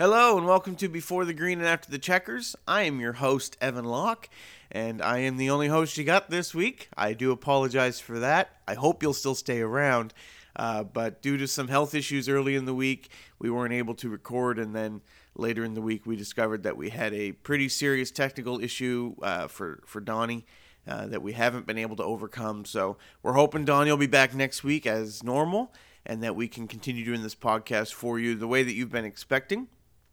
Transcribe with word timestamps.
Hello 0.00 0.38
and 0.38 0.46
welcome 0.46 0.76
to 0.76 0.88
Before 0.88 1.24
the 1.24 1.34
Green 1.34 1.58
and 1.58 1.66
After 1.66 1.90
the 1.90 1.98
Checkers. 1.98 2.54
I 2.68 2.82
am 2.82 3.00
your 3.00 3.14
host, 3.14 3.56
Evan 3.60 3.84
Locke, 3.84 4.28
and 4.70 5.02
I 5.02 5.18
am 5.18 5.38
the 5.38 5.50
only 5.50 5.66
host 5.66 5.98
you 5.98 6.04
got 6.04 6.30
this 6.30 6.54
week. 6.54 6.88
I 6.96 7.14
do 7.14 7.32
apologize 7.32 7.98
for 7.98 8.20
that. 8.20 8.60
I 8.68 8.74
hope 8.74 9.02
you'll 9.02 9.12
still 9.12 9.34
stay 9.34 9.60
around, 9.60 10.14
uh, 10.54 10.84
but 10.84 11.20
due 11.20 11.36
to 11.38 11.48
some 11.48 11.66
health 11.66 11.96
issues 11.96 12.28
early 12.28 12.54
in 12.54 12.64
the 12.64 12.74
week, 12.74 13.10
we 13.40 13.50
weren't 13.50 13.72
able 13.72 13.96
to 13.96 14.08
record, 14.08 14.60
and 14.60 14.72
then 14.72 15.00
later 15.34 15.64
in 15.64 15.74
the 15.74 15.82
week, 15.82 16.06
we 16.06 16.14
discovered 16.14 16.62
that 16.62 16.76
we 16.76 16.90
had 16.90 17.12
a 17.12 17.32
pretty 17.32 17.68
serious 17.68 18.12
technical 18.12 18.60
issue 18.60 19.16
uh, 19.20 19.48
for, 19.48 19.82
for 19.84 20.00
Donnie. 20.00 20.46
Uh, 20.86 21.06
that 21.06 21.20
we 21.20 21.32
haven't 21.32 21.66
been 21.66 21.76
able 21.76 21.96
to 21.96 22.04
overcome. 22.04 22.64
So 22.64 22.96
we're 23.22 23.34
hoping 23.34 23.66
Donnie 23.66 23.90
will 23.90 23.98
be 23.98 24.06
back 24.06 24.32
next 24.32 24.64
week 24.64 24.86
as 24.86 25.22
normal 25.22 25.70
and 26.06 26.22
that 26.22 26.34
we 26.34 26.48
can 26.48 26.66
continue 26.66 27.04
doing 27.04 27.22
this 27.22 27.34
podcast 27.34 27.92
for 27.92 28.18
you 28.18 28.34
the 28.34 28.48
way 28.48 28.62
that 28.62 28.72
you've 28.72 28.90
been 28.90 29.04
expecting. 29.04 29.68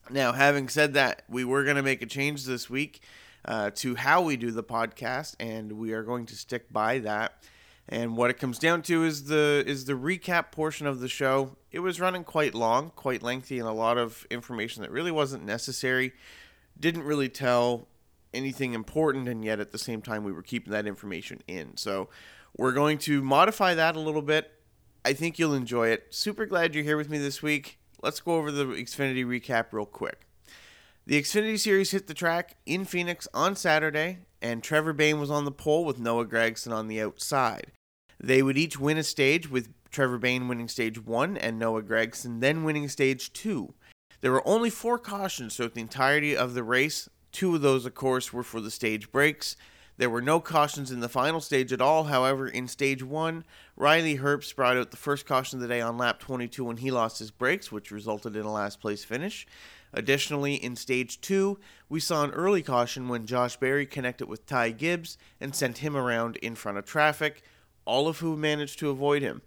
Now, 0.09 0.33
having 0.33 0.69
said 0.69 0.93
that, 0.93 1.23
we 1.27 1.43
were 1.43 1.63
going 1.63 1.77
to 1.77 1.83
make 1.83 2.01
a 2.01 2.05
change 2.05 2.45
this 2.45 2.69
week 2.69 3.01
uh, 3.43 3.71
to 3.75 3.95
how 3.95 4.21
we 4.21 4.37
do 4.37 4.51
the 4.51 4.63
podcast, 4.63 5.35
and 5.39 5.73
we 5.73 5.93
are 5.93 6.03
going 6.03 6.27
to 6.27 6.35
stick 6.35 6.71
by 6.71 6.99
that. 6.99 7.43
And 7.89 8.17
what 8.17 8.29
it 8.29 8.39
comes 8.39 8.57
down 8.59 8.81
to 8.83 9.03
is 9.03 9.25
the 9.25 9.63
is 9.65 9.85
the 9.85 9.93
recap 9.93 10.51
portion 10.51 10.87
of 10.87 10.99
the 10.99 11.07
show. 11.07 11.55
It 11.71 11.79
was 11.79 11.99
running 11.99 12.23
quite 12.23 12.55
long, 12.55 12.91
quite 12.95 13.21
lengthy, 13.21 13.59
and 13.59 13.67
a 13.67 13.73
lot 13.73 13.97
of 13.97 14.25
information 14.31 14.81
that 14.81 14.91
really 14.91 15.11
wasn't 15.11 15.43
necessary. 15.43 16.13
Didn't 16.79 17.03
really 17.03 17.29
tell 17.29 17.87
anything 18.33 18.73
important, 18.73 19.27
and 19.27 19.45
yet 19.45 19.59
at 19.59 19.71
the 19.71 19.77
same 19.77 20.01
time 20.01 20.23
we 20.23 20.31
were 20.31 20.41
keeping 20.41 20.73
that 20.73 20.87
information 20.87 21.41
in. 21.47 21.77
So 21.77 22.09
we're 22.57 22.73
going 22.73 22.97
to 22.99 23.21
modify 23.21 23.75
that 23.75 23.95
a 23.95 23.99
little 23.99 24.23
bit. 24.23 24.51
I 25.03 25.13
think 25.13 25.37
you'll 25.37 25.53
enjoy 25.53 25.89
it. 25.89 26.07
Super 26.09 26.47
glad 26.47 26.73
you're 26.73 26.83
here 26.83 26.97
with 26.97 27.09
me 27.09 27.19
this 27.19 27.43
week 27.43 27.77
let's 28.05 28.21
go 28.21 28.35
over 28.35 28.51
the 28.51 28.65
Xfinity 28.65 29.25
recap 29.25 29.65
real 29.71 29.87
quick. 29.87 30.27
The 31.07 31.19
Xfinity 31.19 31.59
Series 31.59 31.89
hit 31.89 32.05
the 32.05 32.13
track 32.13 32.55
in 32.65 32.85
Phoenix 32.85 33.27
on 33.33 33.55
Saturday, 33.55 34.19
and 34.43 34.61
Trevor 34.61 34.93
Bayne 34.93 35.19
was 35.19 35.31
on 35.31 35.43
the 35.43 35.51
pole 35.51 35.83
with 35.83 35.99
Noah 35.99 36.25
Gragson 36.25 36.71
on 36.71 36.87
the 36.87 37.01
outside. 37.01 37.71
They 38.19 38.43
would 38.43 38.59
each 38.59 38.79
win 38.79 38.99
a 38.99 39.03
stage, 39.03 39.49
with 39.49 39.73
Trevor 39.89 40.19
Bayne 40.19 40.47
winning 40.47 40.67
stage 40.67 41.03
one 41.03 41.35
and 41.35 41.57
Noah 41.57 41.81
Gragson 41.81 42.41
then 42.41 42.63
winning 42.63 42.87
stage 42.89 43.33
two. 43.33 43.73
There 44.21 44.31
were 44.31 44.47
only 44.47 44.69
four 44.69 44.99
cautions 44.99 45.55
throughout 45.55 45.73
the 45.73 45.81
entirety 45.81 46.37
of 46.37 46.53
the 46.53 46.63
race. 46.63 47.09
Two 47.31 47.55
of 47.55 47.61
those, 47.61 47.87
of 47.87 47.95
course, 47.95 48.31
were 48.31 48.43
for 48.43 48.61
the 48.61 48.71
stage 48.71 49.11
breaks. 49.11 49.57
There 49.97 50.09
were 50.09 50.21
no 50.21 50.41
cautions 50.41 50.91
in 50.91 50.99
the 50.99 51.07
final 51.07 51.39
stage 51.39 51.71
at 51.71 51.81
all. 51.81 52.05
However, 52.05 52.47
in 52.47 52.67
stage 52.67 53.01
one, 53.01 53.45
Riley 53.77 54.17
Herbst 54.17 54.55
brought 54.55 54.75
out 54.75 54.91
the 54.91 54.97
first 54.97 55.25
caution 55.25 55.57
of 55.57 55.61
the 55.61 55.67
day 55.69 55.79
on 55.79 55.97
lap 55.97 56.19
22 56.19 56.65
when 56.65 56.77
he 56.77 56.91
lost 56.91 57.19
his 57.19 57.31
brakes, 57.31 57.71
which 57.71 57.91
resulted 57.91 58.35
in 58.35 58.45
a 58.45 58.51
last 58.51 58.81
place 58.81 59.05
finish. 59.05 59.47
Additionally, 59.93 60.55
in 60.55 60.75
stage 60.75 61.21
two, 61.21 61.57
we 61.87 62.01
saw 62.01 62.25
an 62.25 62.31
early 62.31 62.61
caution 62.61 63.07
when 63.07 63.25
Josh 63.25 63.55
Berry 63.55 63.85
connected 63.85 64.27
with 64.27 64.45
Ty 64.45 64.71
Gibbs 64.71 65.17
and 65.39 65.55
sent 65.55 65.77
him 65.77 65.95
around 65.95 66.35
in 66.37 66.55
front 66.55 66.77
of 66.77 66.85
traffic, 66.85 67.41
all 67.85 68.09
of 68.09 68.19
whom 68.19 68.41
managed 68.41 68.79
to 68.79 68.89
avoid 68.89 69.21
him. 69.21 69.41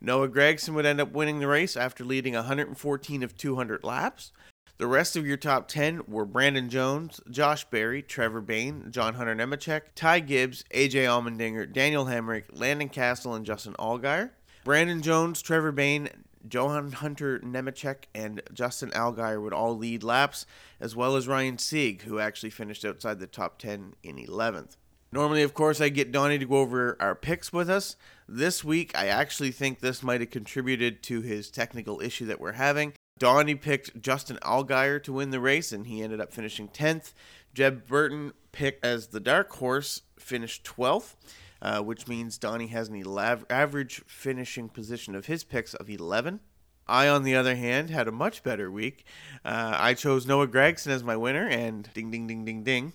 Noah 0.00 0.30
Gragson 0.30 0.72
would 0.72 0.86
end 0.86 1.02
up 1.02 1.12
winning 1.12 1.40
the 1.40 1.46
race 1.46 1.76
after 1.76 2.04
leading 2.04 2.32
114 2.32 3.22
of 3.22 3.36
200 3.36 3.84
laps. 3.84 4.32
The 4.80 4.86
rest 4.86 5.14
of 5.14 5.26
your 5.26 5.36
top 5.36 5.68
10 5.68 6.04
were 6.08 6.24
Brandon 6.24 6.70
Jones, 6.70 7.20
Josh 7.30 7.66
Berry, 7.66 8.00
Trevor 8.00 8.40
Bayne, 8.40 8.86
John 8.90 9.12
Hunter 9.12 9.36
Nemechek, 9.36 9.82
Ty 9.94 10.20
Gibbs, 10.20 10.64
AJ 10.74 11.04
Allmendinger, 11.04 11.70
Daniel 11.70 12.06
Hemric, 12.06 12.44
Landon 12.50 12.88
Cassill, 12.88 13.36
and 13.36 13.44
Justin 13.44 13.74
Allgaier. 13.74 14.30
Brandon 14.64 15.02
Jones, 15.02 15.42
Trevor 15.42 15.70
Bayne, 15.70 16.08
John 16.48 16.92
Hunter 16.92 17.40
Nemechek, 17.40 18.04
and 18.14 18.40
Justin 18.54 18.88
Allgaier 18.92 19.42
would 19.42 19.52
all 19.52 19.76
lead 19.76 20.02
laps, 20.02 20.46
as 20.80 20.96
well 20.96 21.14
as 21.14 21.28
Ryan 21.28 21.58
Sieg, 21.58 22.00
who 22.04 22.18
actually 22.18 22.48
finished 22.48 22.82
outside 22.82 23.20
the 23.20 23.26
top 23.26 23.58
10 23.58 23.96
in 24.02 24.16
11th. 24.16 24.78
Normally, 25.12 25.42
of 25.42 25.52
course, 25.52 25.82
I 25.82 25.90
get 25.90 26.10
Donnie 26.10 26.38
to 26.38 26.46
go 26.46 26.56
over 26.56 26.96
our 27.00 27.14
picks 27.14 27.52
with 27.52 27.68
us. 27.68 27.96
This 28.26 28.64
week, 28.64 28.96
I 28.96 29.08
actually 29.08 29.50
think 29.50 29.80
this 29.80 30.02
might 30.02 30.22
have 30.22 30.30
contributed 30.30 31.02
to 31.02 31.20
his 31.20 31.50
technical 31.50 32.00
issue 32.00 32.24
that 32.24 32.40
we're 32.40 32.52
having. 32.52 32.94
Donnie 33.20 33.54
picked 33.54 34.00
Justin 34.00 34.38
Allgaier 34.42 35.00
to 35.04 35.12
win 35.12 35.30
the 35.30 35.40
race, 35.40 35.72
and 35.72 35.86
he 35.86 36.02
ended 36.02 36.22
up 36.22 36.32
finishing 36.32 36.68
10th. 36.68 37.12
Jeb 37.52 37.86
Burton 37.86 38.32
picked 38.50 38.84
as 38.84 39.08
the 39.08 39.20
dark 39.20 39.52
horse, 39.52 40.02
finished 40.18 40.64
12th, 40.64 41.14
uh, 41.60 41.82
which 41.82 42.08
means 42.08 42.38
Donnie 42.38 42.68
has 42.68 42.88
an 42.88 43.00
elav- 43.00 43.44
average 43.50 44.02
finishing 44.06 44.70
position 44.70 45.14
of 45.14 45.26
his 45.26 45.44
picks 45.44 45.74
of 45.74 45.90
11. 45.90 46.40
I, 46.88 47.08
on 47.08 47.22
the 47.22 47.36
other 47.36 47.56
hand, 47.56 47.90
had 47.90 48.08
a 48.08 48.12
much 48.12 48.42
better 48.42 48.70
week. 48.70 49.04
Uh, 49.44 49.76
I 49.78 49.92
chose 49.92 50.26
Noah 50.26 50.48
Gragson 50.48 50.88
as 50.88 51.04
my 51.04 51.16
winner, 51.16 51.46
and 51.46 51.90
ding, 51.92 52.10
ding, 52.10 52.26
ding, 52.26 52.46
ding, 52.46 52.64
ding. 52.64 52.94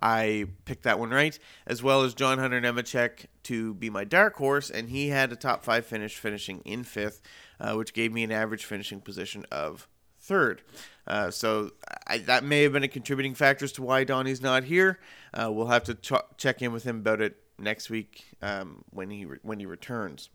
I 0.00 0.46
picked 0.64 0.84
that 0.84 0.98
one 0.98 1.10
right, 1.10 1.38
as 1.66 1.82
well 1.82 2.02
as 2.02 2.14
John 2.14 2.38
Hunter 2.38 2.60
Nemechek 2.60 3.26
to 3.44 3.74
be 3.74 3.90
my 3.90 4.04
dark 4.04 4.36
horse, 4.36 4.70
and 4.70 4.88
he 4.88 5.08
had 5.08 5.30
a 5.30 5.36
top 5.36 5.62
five 5.62 5.84
finish, 5.84 6.16
finishing 6.16 6.60
in 6.60 6.84
fifth, 6.84 7.20
uh, 7.60 7.74
which 7.74 7.92
gave 7.92 8.12
me 8.12 8.22
an 8.22 8.32
average 8.32 8.64
finishing 8.64 9.00
position 9.00 9.44
of 9.50 9.88
third. 10.20 10.62
Uh, 11.06 11.30
so 11.30 11.70
I, 12.06 12.18
that 12.18 12.44
may 12.44 12.62
have 12.62 12.72
been 12.72 12.82
a 12.82 12.88
contributing 12.88 13.34
factor 13.34 13.64
as 13.64 13.72
to 13.72 13.82
why 13.82 14.04
Donnie's 14.04 14.42
not 14.42 14.64
here. 14.64 14.98
Uh, 15.32 15.50
we'll 15.50 15.68
have 15.68 15.84
to 15.84 15.94
ch- 15.94 16.12
check 16.36 16.60
in 16.62 16.72
with 16.72 16.84
him 16.84 16.96
about 16.96 17.20
it 17.20 17.36
next 17.58 17.90
week 17.90 18.24
um, 18.42 18.84
when 18.90 19.10
he 19.10 19.24
re- 19.24 19.38
when 19.42 19.58
he 19.58 19.66
returns. 19.66 20.30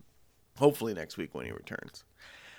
Hopefully 0.58 0.94
next 0.94 1.16
week 1.16 1.34
when 1.34 1.46
he 1.46 1.52
returns. 1.52 2.04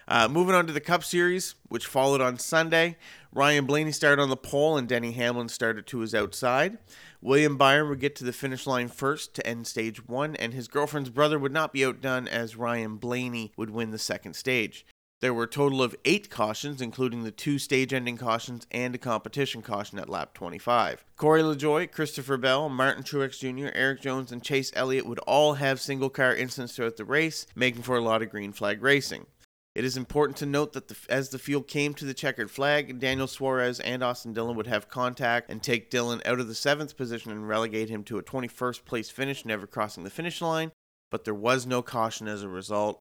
Uh, 0.07 0.27
moving 0.27 0.53
on 0.53 0.67
to 0.67 0.73
the 0.73 0.79
Cup 0.79 1.03
Series, 1.03 1.55
which 1.67 1.87
followed 1.87 2.21
on 2.21 2.37
Sunday, 2.37 2.95
Ryan 3.31 3.65
Blaney 3.65 3.91
started 3.91 4.21
on 4.21 4.29
the 4.29 4.37
pole 4.37 4.77
and 4.77 4.87
Denny 4.87 5.13
Hamlin 5.13 5.49
started 5.49 5.87
to 5.87 5.99
his 5.99 6.13
outside. 6.13 6.77
William 7.21 7.57
Byron 7.57 7.89
would 7.89 7.99
get 7.99 8.15
to 8.17 8.23
the 8.23 8.31
finish 8.31 8.67
line 8.67 8.87
first 8.87 9.33
to 9.33 9.47
end 9.47 9.65
stage 9.65 10.07
one, 10.07 10.35
and 10.35 10.53
his 10.53 10.67
girlfriend's 10.67 11.09
brother 11.09 11.39
would 11.39 11.51
not 11.51 11.73
be 11.73 11.83
outdone 11.83 12.27
as 12.27 12.55
Ryan 12.55 12.97
Blaney 12.97 13.51
would 13.57 13.71
win 13.71 13.89
the 13.89 13.97
second 13.97 14.35
stage. 14.35 14.85
There 15.21 15.33
were 15.33 15.45
a 15.45 15.47
total 15.47 15.81
of 15.81 15.95
eight 16.05 16.29
cautions, 16.29 16.81
including 16.81 17.23
the 17.23 17.31
two 17.31 17.57
stage 17.57 17.93
ending 17.93 18.17
cautions 18.17 18.67
and 18.69 18.93
a 18.93 18.99
competition 18.99 19.63
caution 19.63 19.97
at 19.97 20.07
lap 20.07 20.35
25. 20.35 21.03
Corey 21.15 21.41
LaJoie, 21.41 21.91
Christopher 21.91 22.37
Bell, 22.37 22.69
Martin 22.69 23.01
Truex 23.01 23.39
Jr., 23.39 23.75
Erik 23.75 24.01
Jones, 24.01 24.31
and 24.31 24.43
Chase 24.43 24.71
Elliott 24.75 25.07
would 25.07 25.19
all 25.19 25.55
have 25.55 25.81
single 25.81 26.11
car 26.11 26.35
incidents 26.35 26.75
throughout 26.75 26.97
the 26.97 27.05
race, 27.05 27.47
making 27.55 27.81
for 27.81 27.97
a 27.97 28.01
lot 28.01 28.21
of 28.21 28.29
green 28.29 28.51
flag 28.51 28.83
racing. 28.83 29.25
It 29.75 29.83
is 29.83 29.97
important 29.97 30.37
to 30.37 30.45
note 30.45 30.71
that 30.71 30.87
the, 30.87 30.95
as 31.09 31.29
the 31.29 31.37
field 31.37 31.67
came 31.67 31.93
to 31.95 32.05
the 32.05 32.13
checkered 32.13 32.49
flag, 32.49 32.97
Daniel 32.97 33.27
Suarez 33.27 33.81
and 33.81 34.01
Austin 34.01 34.31
Dillon 34.31 34.55
would 34.55 34.67
have 34.67 34.87
contact 34.87 35.51
and 35.51 35.61
take 35.61 35.91
Dillon 35.91 36.21
out 36.25 36.39
of 36.39 36.47
the 36.47 36.55
seventh 36.55 36.95
position 36.95 37.33
and 37.33 37.47
relegate 37.47 37.89
him 37.89 38.05
to 38.05 38.17
a 38.17 38.23
21st 38.23 38.85
place 38.85 39.09
finish, 39.09 39.43
never 39.43 39.67
crossing 39.67 40.05
the 40.05 40.09
finish 40.09 40.41
line. 40.41 40.71
But 41.11 41.25
there 41.25 41.33
was 41.33 41.65
no 41.65 41.81
caution 41.81 42.29
as 42.29 42.41
a 42.41 42.47
result. 42.47 42.99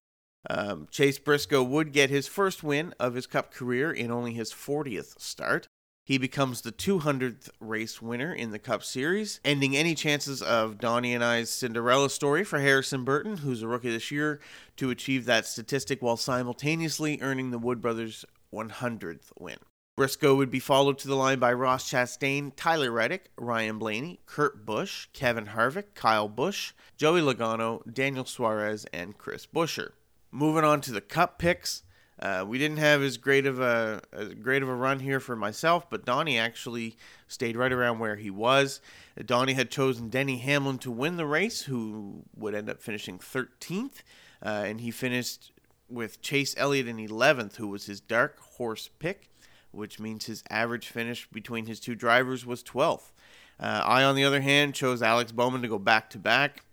Um, 0.50 0.88
Chase 0.90 1.18
Briscoe 1.18 1.62
would 1.62 1.92
get 1.92 2.10
his 2.10 2.26
first 2.26 2.64
win 2.64 2.92
of 2.98 3.14
his 3.14 3.28
Cup 3.28 3.52
career 3.52 3.92
in 3.92 4.10
only 4.10 4.34
his 4.34 4.52
40th 4.52 5.20
start. 5.20 5.68
He 6.06 6.18
becomes 6.18 6.60
the 6.60 6.70
200th 6.70 7.48
race 7.60 8.02
winner 8.02 8.34
in 8.34 8.50
the 8.50 8.58
Cup 8.58 8.84
Series, 8.84 9.40
ending 9.42 9.74
any 9.74 9.94
chances 9.94 10.42
of 10.42 10.76
Donnie 10.76 11.14
and 11.14 11.24
I's 11.24 11.48
Cinderella 11.48 12.10
story 12.10 12.44
for 12.44 12.58
Harrison 12.58 13.04
Burton, 13.04 13.38
who's 13.38 13.62
a 13.62 13.68
rookie 13.68 13.90
this 13.90 14.10
year, 14.10 14.38
to 14.76 14.90
achieve 14.90 15.24
that 15.24 15.46
statistic 15.46 16.02
while 16.02 16.18
simultaneously 16.18 17.18
earning 17.22 17.50
the 17.50 17.58
Wood 17.58 17.80
Brothers 17.80 18.26
100th 18.52 19.32
win. 19.38 19.56
Briscoe 19.96 20.34
would 20.34 20.50
be 20.50 20.60
followed 20.60 20.98
to 20.98 21.08
the 21.08 21.16
line 21.16 21.38
by 21.38 21.54
Ross 21.54 21.90
Chastain, 21.90 22.52
Tyler 22.54 22.90
Reddick, 22.90 23.30
Ryan 23.38 23.78
Blaney, 23.78 24.20
Kurt 24.26 24.66
Busch, 24.66 25.06
Kevin 25.14 25.46
Harvick, 25.46 25.94
Kyle 25.94 26.28
Busch, 26.28 26.72
Joey 26.98 27.22
Logano, 27.22 27.80
Daniel 27.90 28.26
Suarez, 28.26 28.84
and 28.92 29.16
Chris 29.16 29.46
Buescher. 29.46 29.92
Moving 30.30 30.64
on 30.64 30.82
to 30.82 30.92
the 30.92 31.00
Cup 31.00 31.38
picks. 31.38 31.83
Uh, 32.20 32.44
we 32.46 32.58
didn't 32.58 32.76
have 32.76 33.02
as 33.02 33.16
great 33.16 33.44
of 33.44 33.60
a 33.60 34.00
great 34.40 34.62
of 34.62 34.68
a 34.68 34.74
run 34.74 35.00
here 35.00 35.18
for 35.18 35.34
myself, 35.34 35.90
but 35.90 36.04
Donnie 36.04 36.38
actually 36.38 36.96
stayed 37.26 37.56
right 37.56 37.72
around 37.72 37.98
where 37.98 38.16
he 38.16 38.30
was. 38.30 38.80
Donnie 39.26 39.54
had 39.54 39.70
chosen 39.70 40.08
Denny 40.08 40.38
Hamlin 40.38 40.78
to 40.78 40.90
win 40.90 41.16
the 41.16 41.26
race, 41.26 41.62
who 41.62 42.22
would 42.36 42.54
end 42.54 42.70
up 42.70 42.80
finishing 42.80 43.18
13th, 43.18 44.02
uh, 44.44 44.48
and 44.64 44.80
he 44.80 44.90
finished 44.90 45.52
with 45.88 46.22
Chase 46.22 46.54
Elliott 46.56 46.88
in 46.88 46.96
11th, 46.96 47.56
who 47.56 47.68
was 47.68 47.86
his 47.86 48.00
dark 48.00 48.38
horse 48.38 48.88
pick, 48.98 49.30
which 49.72 49.98
means 49.98 50.26
his 50.26 50.44
average 50.50 50.88
finish 50.88 51.28
between 51.30 51.66
his 51.66 51.80
two 51.80 51.94
drivers 51.94 52.46
was 52.46 52.62
12th. 52.62 53.12
Uh, 53.58 53.82
I, 53.84 54.02
on 54.04 54.16
the 54.16 54.24
other 54.24 54.40
hand, 54.40 54.74
chose 54.74 55.02
Alex 55.02 55.32
Bowman 55.32 55.62
to 55.62 55.68
go 55.68 55.78
back 55.78 56.10
to 56.10 56.18
back. 56.18 56.63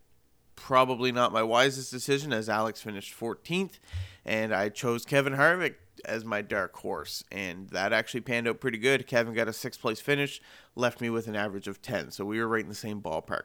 Probably 0.61 1.11
not 1.11 1.33
my 1.33 1.43
wisest 1.43 1.91
decision, 1.91 2.31
as 2.31 2.47
Alex 2.49 2.81
finished 2.81 3.17
14th 3.19 3.79
and 4.25 4.53
I 4.53 4.69
chose 4.69 5.05
Kevin 5.05 5.33
Harvick 5.33 5.75
as 6.05 6.25
my 6.25 6.41
dark 6.41 6.75
horse, 6.77 7.23
and 7.31 7.69
that 7.69 7.93
actually 7.93 8.21
panned 8.21 8.47
out 8.47 8.59
pretty 8.59 8.77
good. 8.77 9.07
Kevin 9.07 9.33
got 9.33 9.47
a 9.47 9.53
sixth 9.53 9.81
place 9.81 9.99
finish, 9.99 10.41
left 10.75 11.01
me 11.01 11.09
with 11.09 11.27
an 11.27 11.35
average 11.35 11.67
of 11.67 11.81
10, 11.81 12.11
so 12.11 12.25
we 12.25 12.39
were 12.39 12.47
right 12.47 12.63
in 12.63 12.69
the 12.69 12.75
same 12.75 13.01
ballpark. 13.01 13.43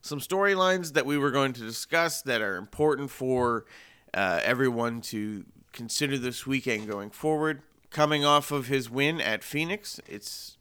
Some 0.00 0.20
storylines 0.20 0.92
that 0.92 1.06
we 1.06 1.18
were 1.18 1.30
going 1.30 1.52
to 1.54 1.60
discuss 1.60 2.22
that 2.22 2.40
are 2.40 2.56
important 2.56 3.10
for 3.10 3.64
uh, 4.14 4.40
everyone 4.44 5.00
to 5.02 5.44
consider 5.72 6.18
this 6.18 6.46
weekend 6.46 6.88
going 6.88 7.10
forward. 7.10 7.62
Coming 7.90 8.24
off 8.24 8.52
of 8.52 8.68
his 8.68 8.90
win 8.90 9.20
at 9.20 9.42
Phoenix, 9.42 10.00
it's 10.06 10.57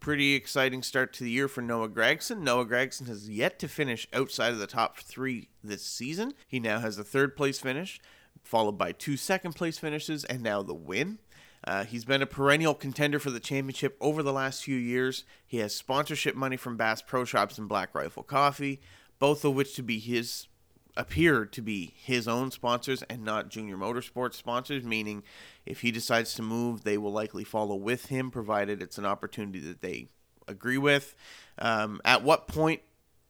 pretty 0.00 0.34
exciting 0.34 0.82
start 0.82 1.12
to 1.12 1.24
the 1.24 1.30
year 1.30 1.46
for 1.46 1.60
Noah 1.60 1.88
Gragson. 1.88 2.40
Noah 2.40 2.64
Gragson 2.64 3.06
has 3.06 3.28
yet 3.28 3.58
to 3.58 3.68
finish 3.68 4.08
outside 4.12 4.52
of 4.52 4.58
the 4.58 4.66
top 4.66 4.98
three 4.98 5.48
this 5.62 5.84
season. 5.84 6.32
He 6.48 6.58
now 6.58 6.80
has 6.80 6.98
a 6.98 7.04
third 7.04 7.36
place 7.36 7.58
finish, 7.58 8.00
followed 8.42 8.78
by 8.78 8.92
two 8.92 9.16
second 9.16 9.54
place 9.54 9.78
finishes, 9.78 10.24
and 10.24 10.42
now 10.42 10.62
the 10.62 10.74
win. 10.74 11.18
Uh, 11.62 11.84
he's 11.84 12.06
been 12.06 12.22
a 12.22 12.26
perennial 12.26 12.74
contender 12.74 13.18
for 13.18 13.30
the 13.30 13.38
championship 13.38 13.98
over 14.00 14.22
the 14.22 14.32
last 14.32 14.64
few 14.64 14.76
years. 14.76 15.24
He 15.46 15.58
has 15.58 15.74
sponsorship 15.74 16.34
money 16.34 16.56
from 16.56 16.78
Bass 16.78 17.02
Pro 17.02 17.26
Shops 17.26 17.58
and 17.58 17.68
Black 17.68 17.94
Rifle 17.94 18.22
Coffee, 18.22 18.80
both 19.18 19.44
of 19.44 19.54
which 19.54 19.74
to 19.76 19.82
be 19.82 19.98
his 19.98 20.46
appear 20.96 21.44
to 21.46 21.62
be 21.62 21.94
his 21.96 22.26
own 22.28 22.50
sponsors 22.50 23.02
and 23.04 23.24
not 23.24 23.48
Junior 23.48 23.76
Motorsports 23.76 24.34
sponsors, 24.34 24.84
meaning 24.84 25.22
if 25.66 25.80
he 25.80 25.90
decides 25.90 26.34
to 26.34 26.42
move, 26.42 26.84
they 26.84 26.98
will 26.98 27.12
likely 27.12 27.44
follow 27.44 27.76
with 27.76 28.06
him, 28.06 28.30
provided 28.30 28.82
it's 28.82 28.98
an 28.98 29.06
opportunity 29.06 29.60
that 29.60 29.80
they 29.80 30.08
agree 30.48 30.78
with. 30.78 31.14
Um, 31.58 32.00
at 32.04 32.22
what 32.22 32.48
point, 32.48 32.82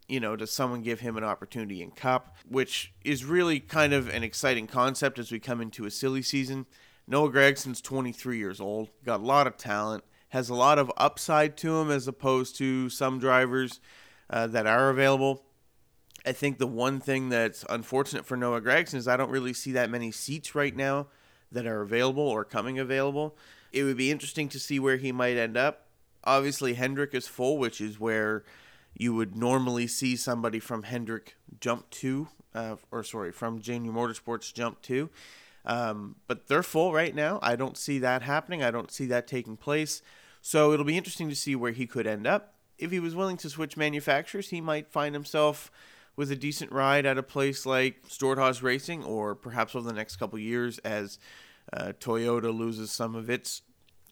you 0.09 0.21
know, 0.21 0.35
does 0.37 0.51
someone 0.51 0.83
give 0.83 1.01
him 1.01 1.17
an 1.17 1.25
opportunity 1.25 1.83
in 1.83 1.93
Cup, 1.93 2.37
which 2.49 2.93
is 3.05 3.25
really 3.25 3.61
kind 3.61 3.93
of 3.93 4.09
an 4.09 4.25
exciting 4.25 4.67
concept 4.67 5.19
as 5.19 5.31
we 5.31 5.39
come 5.39 5.61
into 5.61 5.87
a 5.87 5.91
silly 5.91 6.23
season. 6.23 6.67
Noah 7.07 7.31
Gragson's 7.31 7.81
23 7.81 8.39
years 8.39 8.61
old, 8.61 8.91
got 9.05 9.21
a 9.21 9.25
lot 9.25 9.47
of 9.47 9.57
talent, 9.57 10.05
has 10.31 10.49
a 10.49 10.55
lot 10.55 10.79
of 10.79 10.91
upside 10.97 11.57
to 11.59 11.77
him 11.77 11.91
as 11.91 12.09
opposed 12.09 12.57
to 12.57 12.89
some 12.89 13.19
drivers 13.19 13.81
uh, 14.29 14.47
that 14.49 14.67
are 14.67 14.91
available. 14.91 15.45
I 16.25 16.33
think 16.33 16.59
the 16.59 16.67
one 16.67 17.01
thing 17.01 17.29
that's 17.31 17.65
unfortunate 17.69 18.27
for 18.27 18.37
Noah 18.37 18.61
Gragson 18.61 18.95
is 18.95 19.09
I 19.09 19.17
don't 19.17 19.31
really 19.31 19.55
see 19.55 19.73
that 19.73 19.91
many 19.91 20.11
seats 20.13 20.55
right 20.55 20.75
now 20.75 21.07
that 21.51 21.67
are 21.67 21.83
available 21.83 22.23
or 22.23 22.45
coming 22.45 22.79
available. 22.79 23.37
It 23.73 23.85
would 23.85 23.97
be 23.97 24.11
interesting 24.11 24.49
to 24.51 24.61
see 24.61 24.79
where 24.79 24.97
he 24.97 25.13
might 25.13 25.37
end 25.37 25.57
up. 25.57 25.87
Obviously, 26.25 26.75
Hendrick 26.75 27.15
is 27.15 27.27
full, 27.27 27.57
which 27.59 27.81
is 27.81 27.99
where 27.99 28.45
you 28.95 29.15
would 29.15 29.37
normally 29.37 29.87
see 29.87 30.17
somebody 30.17 30.59
from 30.59 30.83
Hendrick 30.83 31.37
jump 31.61 31.89
to, 31.91 32.29
uh, 32.55 32.77
or 32.91 33.03
sorry, 33.03 33.33
from 33.33 33.61
Junior 33.61 33.93
Motorsports 33.93 34.53
jump 34.53 34.83
to. 34.83 35.09
Um, 35.65 36.17
but 36.27 36.49
they're 36.49 36.63
full 36.63 36.93
right 36.93 37.15
now. 37.15 37.39
I 37.43 37.57
don't 37.57 37.77
see 37.77 37.99
that 38.01 38.23
happening. 38.23 38.63
I 38.63 38.71
don't 38.71 38.91
see 38.91 39.07
that 39.07 39.27
taking 39.27 39.57
place. 39.57 40.03
So 40.43 40.73
it'll 40.73 40.85
be 40.87 40.97
interesting 40.97 41.29
to 41.29 41.37
see 41.37 41.55
where 41.55 41.73
he 41.73 41.87
could 41.87 42.07
end 42.07 42.27
up. 42.27 42.55
If 42.79 42.91
he 42.91 43.01
was 43.01 43.15
willing 43.15 43.37
to 43.39 43.51
switch 43.51 43.77
manufacturers, 43.77 44.49
he 44.49 44.61
might 44.61 44.91
find 44.91 45.15
himself 45.15 45.71
with 46.21 46.31
a 46.31 46.37
decent 46.37 46.71
ride 46.71 47.07
at 47.07 47.17
a 47.17 47.23
place 47.23 47.65
like 47.65 48.03
Stewart-Haas 48.07 48.61
Racing, 48.61 49.03
or 49.05 49.35
perhaps 49.35 49.75
over 49.75 49.89
the 49.89 49.95
next 49.95 50.17
couple 50.17 50.39
years 50.39 50.77
as 50.81 51.19
uh, 51.73 51.95
Toyota 51.99 52.55
loses 52.55 52.93
some 52.93 53.15
of 53.15 53.31
its 53.31 53.63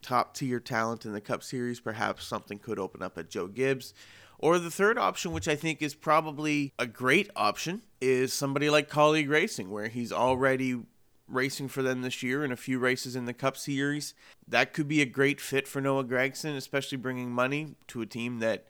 top 0.00 0.32
tier 0.34 0.58
talent 0.58 1.04
in 1.04 1.12
the 1.12 1.20
Cup 1.20 1.42
Series, 1.42 1.80
perhaps 1.80 2.26
something 2.26 2.58
could 2.58 2.78
open 2.78 3.02
up 3.02 3.18
at 3.18 3.28
Joe 3.28 3.46
Gibbs. 3.46 3.92
Or 4.38 4.58
the 4.58 4.70
third 4.70 4.96
option, 4.96 5.32
which 5.32 5.48
I 5.48 5.54
think 5.54 5.82
is 5.82 5.94
probably 5.94 6.72
a 6.78 6.86
great 6.86 7.28
option, 7.36 7.82
is 8.00 8.32
somebody 8.32 8.70
like 8.70 8.88
Kaulig 8.88 9.28
Racing, 9.28 9.70
where 9.70 9.88
he's 9.88 10.10
already 10.10 10.80
racing 11.28 11.68
for 11.68 11.82
them 11.82 12.00
this 12.00 12.22
year 12.22 12.42
in 12.42 12.52
a 12.52 12.56
few 12.56 12.78
races 12.78 13.16
in 13.16 13.26
the 13.26 13.34
Cup 13.34 13.54
Series. 13.54 14.14
That 14.46 14.72
could 14.72 14.88
be 14.88 15.02
a 15.02 15.04
great 15.04 15.42
fit 15.42 15.68
for 15.68 15.82
Noah 15.82 16.04
Gragson, 16.04 16.56
especially 16.56 16.96
bringing 16.96 17.30
money 17.30 17.74
to 17.88 18.00
a 18.00 18.06
team 18.06 18.38
that 18.38 18.64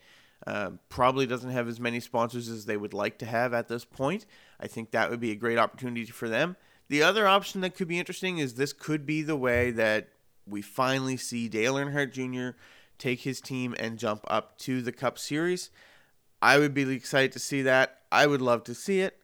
uh, 0.48 0.70
probably 0.88 1.26
doesn't 1.26 1.50
have 1.50 1.68
as 1.68 1.78
many 1.78 2.00
sponsors 2.00 2.48
as 2.48 2.64
they 2.64 2.78
would 2.78 2.94
like 2.94 3.18
to 3.18 3.26
have 3.26 3.52
at 3.52 3.68
this 3.68 3.84
point. 3.84 4.24
I 4.58 4.66
think 4.66 4.92
that 4.92 5.10
would 5.10 5.20
be 5.20 5.30
a 5.30 5.36
great 5.36 5.58
opportunity 5.58 6.06
for 6.06 6.26
them. 6.26 6.56
The 6.88 7.02
other 7.02 7.28
option 7.28 7.60
that 7.60 7.74
could 7.74 7.86
be 7.86 7.98
interesting 7.98 8.38
is 8.38 8.54
this 8.54 8.72
could 8.72 9.04
be 9.04 9.20
the 9.20 9.36
way 9.36 9.70
that 9.72 10.08
we 10.46 10.62
finally 10.62 11.18
see 11.18 11.50
Dale 11.50 11.74
Earnhardt 11.74 12.12
Jr. 12.12 12.56
take 12.96 13.20
his 13.20 13.42
team 13.42 13.74
and 13.78 13.98
jump 13.98 14.24
up 14.26 14.56
to 14.60 14.80
the 14.80 14.90
Cup 14.90 15.18
Series. 15.18 15.68
I 16.40 16.58
would 16.58 16.72
be 16.72 16.90
excited 16.94 17.32
to 17.32 17.38
see 17.38 17.60
that. 17.62 17.98
I 18.10 18.26
would 18.26 18.40
love 18.40 18.64
to 18.64 18.74
see 18.74 19.00
it. 19.00 19.18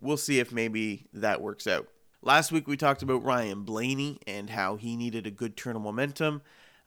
We'll 0.00 0.16
see 0.16 0.38
if 0.38 0.52
maybe 0.52 1.04
that 1.12 1.42
works 1.42 1.66
out. 1.66 1.86
Last 2.22 2.50
week 2.50 2.66
we 2.66 2.78
talked 2.78 3.02
about 3.02 3.22
Ryan 3.22 3.64
Blaney 3.64 4.20
and 4.26 4.48
how 4.48 4.76
he 4.76 4.96
needed 4.96 5.26
a 5.26 5.30
good 5.30 5.54
turn 5.54 5.76
of 5.76 5.82
momentum. 5.82 6.40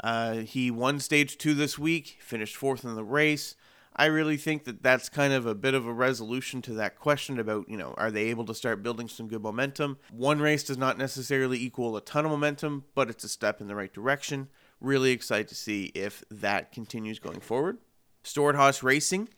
Uh, 0.04 0.38
he 0.38 0.72
won 0.72 1.00
stage 1.00 1.38
two 1.38 1.54
this 1.54 1.78
week, 1.78 2.18
finished 2.20 2.56
fourth 2.56 2.84
in 2.84 2.96
the 2.96 3.04
race. 3.04 3.54
I 3.96 4.06
really 4.06 4.36
think 4.36 4.66
that 4.66 4.84
that's 4.84 5.08
kind 5.08 5.32
of 5.32 5.46
a 5.46 5.56
bit 5.56 5.74
of 5.74 5.88
a 5.88 5.94
resolution 5.94 6.62
to 6.64 6.74
that 6.74 7.00
question 7.00 7.40
about, 7.40 7.70
you 7.70 7.78
know, 7.78 7.94
are 7.98 8.12
they 8.12 8.26
able 8.26 8.44
to 8.46 8.54
start 8.54 8.84
building 8.84 9.08
some 9.08 9.30
good 9.30 9.42
momentum? 9.42 9.98
One 10.12 10.40
race 10.40 10.64
does 10.64 10.78
not 10.78 10.98
necessarily 10.98 11.58
equal 11.58 11.96
a 11.96 12.02
ton 12.02 12.26
of 12.26 12.32
momentum, 12.32 12.84
but 12.94 13.10
it's 13.10 13.24
a 13.24 13.30
step 13.30 13.62
in 13.62 13.68
the 13.68 13.76
right 13.76 13.94
direction. 13.94 14.50
Really 14.82 15.12
excited 15.12 15.48
to 15.48 15.56
see 15.56 15.86
if 15.96 16.26
that 16.30 16.74
continues 16.74 17.20
going 17.20 17.40
forward. 17.40 17.78
Stewart-Haas 18.24 18.84
Racing 18.84 19.30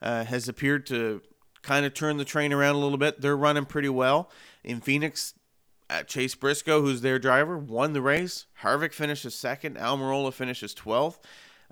uh, 0.00 0.24
has 0.24 0.48
appeared 0.48 0.86
to 0.86 1.22
kind 1.62 1.84
of 1.84 1.92
turn 1.92 2.16
the 2.16 2.24
train 2.24 2.52
around 2.52 2.76
a 2.76 2.78
little 2.78 2.98
bit. 2.98 3.20
They're 3.20 3.36
running 3.36 3.64
pretty 3.64 3.88
well. 3.88 4.30
In 4.62 4.80
Phoenix, 4.80 5.34
uh, 5.90 6.04
Chase 6.04 6.36
Briscoe, 6.36 6.80
who's 6.80 7.00
their 7.00 7.18
driver, 7.18 7.58
won 7.58 7.92
the 7.92 8.02
race. 8.02 8.46
Harvick 8.62 8.92
finishes 8.92 9.34
second. 9.34 9.76
Almirola 9.76 10.32
finishes 10.32 10.74
12th. 10.74 11.18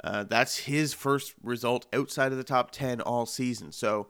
Uh, 0.02 0.24
that's 0.24 0.58
his 0.58 0.92
first 0.92 1.34
result 1.42 1.86
outside 1.92 2.32
of 2.32 2.38
the 2.38 2.44
top 2.44 2.70
10 2.70 3.00
all 3.00 3.26
season. 3.26 3.72
So 3.72 4.08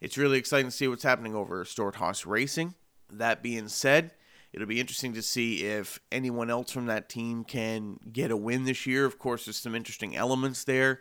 it's 0.00 0.16
really 0.16 0.38
exciting 0.38 0.70
to 0.70 0.76
see 0.76 0.88
what's 0.88 1.02
happening 1.02 1.34
over 1.34 1.64
Stewart-Haas 1.64 2.26
Racing. 2.26 2.74
That 3.10 3.42
being 3.42 3.68
said, 3.68 4.12
it'll 4.52 4.66
be 4.66 4.80
interesting 4.80 5.12
to 5.14 5.22
see 5.22 5.64
if 5.64 6.00
anyone 6.10 6.50
else 6.50 6.72
from 6.72 6.86
that 6.86 7.08
team 7.08 7.44
can 7.44 7.98
get 8.12 8.30
a 8.30 8.36
win 8.36 8.64
this 8.64 8.86
year. 8.86 9.04
Of 9.04 9.18
course, 9.18 9.44
there's 9.44 9.56
some 9.56 9.74
interesting 9.74 10.16
elements 10.16 10.64
there. 10.64 11.00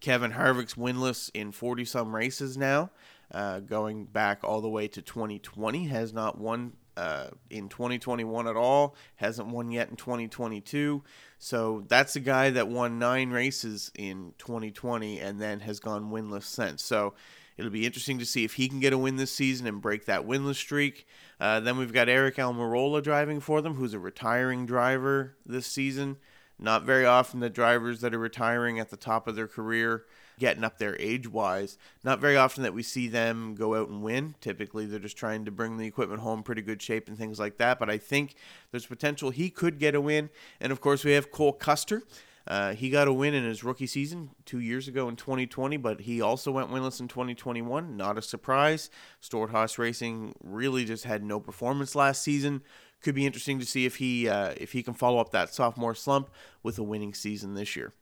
Kevin 0.00 0.32
Harvick's 0.32 0.74
winless 0.74 1.30
in 1.32 1.52
40 1.52 1.84
some 1.86 2.14
races 2.14 2.56
now, 2.56 2.90
uh, 3.32 3.60
going 3.60 4.04
back 4.04 4.40
all 4.44 4.60
the 4.60 4.68
way 4.68 4.88
to 4.88 5.00
2020, 5.00 5.86
has 5.86 6.12
not 6.12 6.38
won 6.38 6.74
uh, 6.96 7.28
in 7.50 7.68
2021 7.68 8.46
at 8.48 8.56
all. 8.56 8.96
Hasn't 9.16 9.48
won 9.48 9.70
yet 9.70 9.90
in 9.90 9.96
2022. 9.96 11.02
So 11.38 11.84
that's 11.88 12.16
a 12.16 12.20
guy 12.20 12.50
that 12.50 12.68
won 12.68 12.98
nine 12.98 13.30
races 13.30 13.90
in 13.94 14.34
2020 14.38 15.20
and 15.20 15.40
then 15.40 15.60
has 15.60 15.80
gone 15.80 16.10
winless 16.10 16.44
since. 16.44 16.82
So 16.82 17.14
it'll 17.56 17.70
be 17.70 17.86
interesting 17.86 18.18
to 18.18 18.26
see 18.26 18.44
if 18.44 18.54
he 18.54 18.68
can 18.68 18.80
get 18.80 18.92
a 18.92 18.98
win 18.98 19.16
this 19.16 19.32
season 19.32 19.66
and 19.66 19.80
break 19.80 20.06
that 20.06 20.26
winless 20.26 20.56
streak. 20.56 21.06
Uh, 21.40 21.60
then 21.60 21.76
we've 21.76 21.92
got 21.92 22.08
Aric 22.08 22.36
Almirola 22.36 23.02
driving 23.02 23.40
for 23.40 23.60
them, 23.60 23.74
who's 23.74 23.94
a 23.94 23.98
retiring 23.98 24.66
driver 24.66 25.36
this 25.44 25.66
season. 25.66 26.16
Not 26.58 26.84
very 26.84 27.04
often 27.04 27.40
the 27.40 27.50
drivers 27.50 28.00
that 28.00 28.14
are 28.14 28.18
retiring 28.18 28.78
at 28.78 28.90
the 28.90 28.96
top 28.96 29.28
of 29.28 29.36
their 29.36 29.48
career 29.48 30.04
getting 30.38 30.64
up 30.64 30.78
there 30.78 30.96
age 30.98 31.28
wise. 31.28 31.78
Not 32.04 32.20
very 32.20 32.36
often 32.36 32.62
that 32.62 32.74
we 32.74 32.82
see 32.82 33.08
them 33.08 33.54
go 33.54 33.74
out 33.74 33.88
and 33.88 34.02
win. 34.02 34.34
Typically, 34.40 34.86
they're 34.86 34.98
just 34.98 35.16
trying 35.16 35.44
to 35.44 35.50
bring 35.50 35.76
the 35.76 35.86
equipment 35.86 36.20
home 36.20 36.42
pretty 36.42 36.62
good 36.62 36.82
shape 36.82 37.08
and 37.08 37.16
things 37.16 37.38
like 37.38 37.58
that. 37.58 37.78
But 37.78 37.90
I 37.90 37.98
think 37.98 38.34
there's 38.70 38.86
potential 38.86 39.30
he 39.30 39.50
could 39.50 39.78
get 39.78 39.94
a 39.94 40.00
win. 40.00 40.30
And 40.60 40.72
of 40.72 40.80
course, 40.80 41.04
we 41.04 41.12
have 41.12 41.30
Cole 41.30 41.52
Custer. 41.52 42.02
Uh, 42.48 42.74
he 42.74 42.90
got 42.90 43.08
a 43.08 43.12
win 43.12 43.34
in 43.34 43.44
his 43.44 43.64
rookie 43.64 43.88
season 43.88 44.30
two 44.44 44.60
years 44.60 44.86
ago 44.86 45.08
in 45.08 45.16
2020, 45.16 45.76
but 45.78 46.02
he 46.02 46.20
also 46.20 46.52
went 46.52 46.70
winless 46.70 47.00
in 47.00 47.08
2021. 47.08 47.96
Not 47.96 48.16
a 48.16 48.22
surprise. 48.22 48.88
Stewart-Haas 49.20 49.78
Racing 49.78 50.32
really 50.44 50.84
just 50.84 51.04
had 51.04 51.24
no 51.24 51.40
performance 51.40 51.96
last 51.96 52.22
season. 52.22 52.62
Could 53.02 53.14
be 53.14 53.26
interesting 53.26 53.58
to 53.60 53.66
see 53.66 53.86
if 53.86 53.96
he 53.96 54.28
uh, 54.28 54.54
if 54.56 54.72
he 54.72 54.82
can 54.82 54.94
follow 54.94 55.18
up 55.18 55.30
that 55.30 55.54
sophomore 55.54 55.94
slump 55.94 56.30
with 56.62 56.78
a 56.78 56.82
winning 56.82 57.14
season 57.14 57.54
this 57.54 57.76
year. 57.76 57.92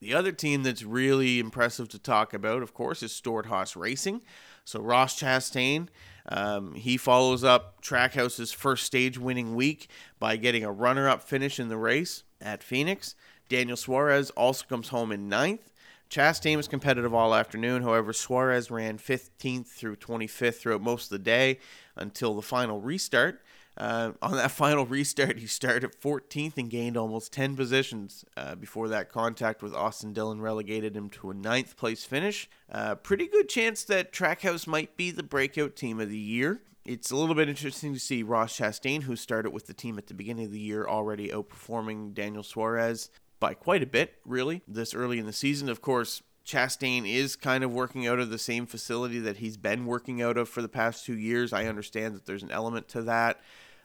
The 0.00 0.14
other 0.14 0.32
team 0.32 0.62
that's 0.62 0.82
really 0.82 1.38
impressive 1.38 1.88
to 1.90 1.98
talk 1.98 2.32
about, 2.32 2.62
of 2.62 2.72
course, 2.72 3.02
is 3.02 3.12
Stewart-Haas 3.12 3.76
Racing. 3.76 4.22
So 4.64 4.80
Ross 4.80 5.20
Chastain, 5.20 5.88
um, 6.26 6.74
he 6.74 6.96
follows 6.96 7.44
up 7.44 7.82
Trackhouse's 7.82 8.50
first 8.50 8.86
stage 8.86 9.18
winning 9.18 9.54
week 9.54 9.90
by 10.18 10.36
getting 10.36 10.64
a 10.64 10.72
runner-up 10.72 11.22
finish 11.22 11.60
in 11.60 11.68
the 11.68 11.76
race 11.76 12.22
at 12.40 12.62
Phoenix. 12.62 13.14
Daniel 13.50 13.76
Suarez 13.76 14.30
also 14.30 14.64
comes 14.66 14.88
home 14.88 15.12
in 15.12 15.28
ninth. 15.28 15.70
Chastain 16.08 16.56
was 16.56 16.66
competitive 16.66 17.12
all 17.12 17.34
afternoon. 17.34 17.82
However, 17.82 18.12
Suarez 18.12 18.70
ran 18.70 18.96
15th 18.96 19.66
through 19.66 19.96
25th 19.96 20.56
throughout 20.56 20.80
most 20.80 21.04
of 21.04 21.10
the 21.10 21.24
day 21.24 21.58
until 21.94 22.34
the 22.34 22.42
final 22.42 22.80
restart. 22.80 23.42
Uh, 23.80 24.12
on 24.20 24.32
that 24.32 24.50
final 24.50 24.84
restart, 24.84 25.38
he 25.38 25.46
started 25.46 25.90
14th 25.98 26.58
and 26.58 26.68
gained 26.68 26.98
almost 26.98 27.32
10 27.32 27.56
positions 27.56 28.26
uh, 28.36 28.54
before 28.54 28.88
that 28.88 29.10
contact 29.10 29.62
with 29.62 29.74
Austin 29.74 30.12
Dillon 30.12 30.40
relegated 30.40 30.94
him 30.94 31.08
to 31.08 31.30
a 31.30 31.34
ninth 31.34 31.78
place 31.78 32.04
finish. 32.04 32.48
Uh, 32.70 32.94
pretty 32.94 33.26
good 33.26 33.48
chance 33.48 33.82
that 33.84 34.12
Trackhouse 34.12 34.66
might 34.66 34.98
be 34.98 35.10
the 35.10 35.22
breakout 35.22 35.76
team 35.76 35.98
of 35.98 36.10
the 36.10 36.18
year. 36.18 36.60
It's 36.84 37.10
a 37.10 37.16
little 37.16 37.34
bit 37.34 37.48
interesting 37.48 37.94
to 37.94 38.00
see 38.00 38.22
Ross 38.22 38.58
Chastain, 38.58 39.04
who 39.04 39.16
started 39.16 39.50
with 39.50 39.66
the 39.66 39.74
team 39.74 39.96
at 39.96 40.08
the 40.08 40.14
beginning 40.14 40.46
of 40.46 40.52
the 40.52 40.60
year, 40.60 40.86
already 40.86 41.28
outperforming 41.28 42.12
Daniel 42.12 42.42
Suarez 42.42 43.10
by 43.38 43.54
quite 43.54 43.82
a 43.82 43.86
bit, 43.86 44.18
really, 44.26 44.62
this 44.68 44.94
early 44.94 45.18
in 45.18 45.24
the 45.24 45.32
season. 45.32 45.70
Of 45.70 45.80
course, 45.80 46.22
Chastain 46.44 47.10
is 47.10 47.36
kind 47.36 47.64
of 47.64 47.72
working 47.72 48.06
out 48.06 48.18
of 48.18 48.30
the 48.30 48.38
same 48.38 48.66
facility 48.66 49.20
that 49.20 49.38
he's 49.38 49.56
been 49.56 49.86
working 49.86 50.20
out 50.20 50.36
of 50.36 50.48
for 50.48 50.60
the 50.62 50.68
past 50.68 51.06
two 51.06 51.16
years. 51.16 51.52
I 51.52 51.66
understand 51.66 52.14
that 52.14 52.26
there's 52.26 52.42
an 52.42 52.50
element 52.50 52.88
to 52.88 53.02
that. 53.02 53.40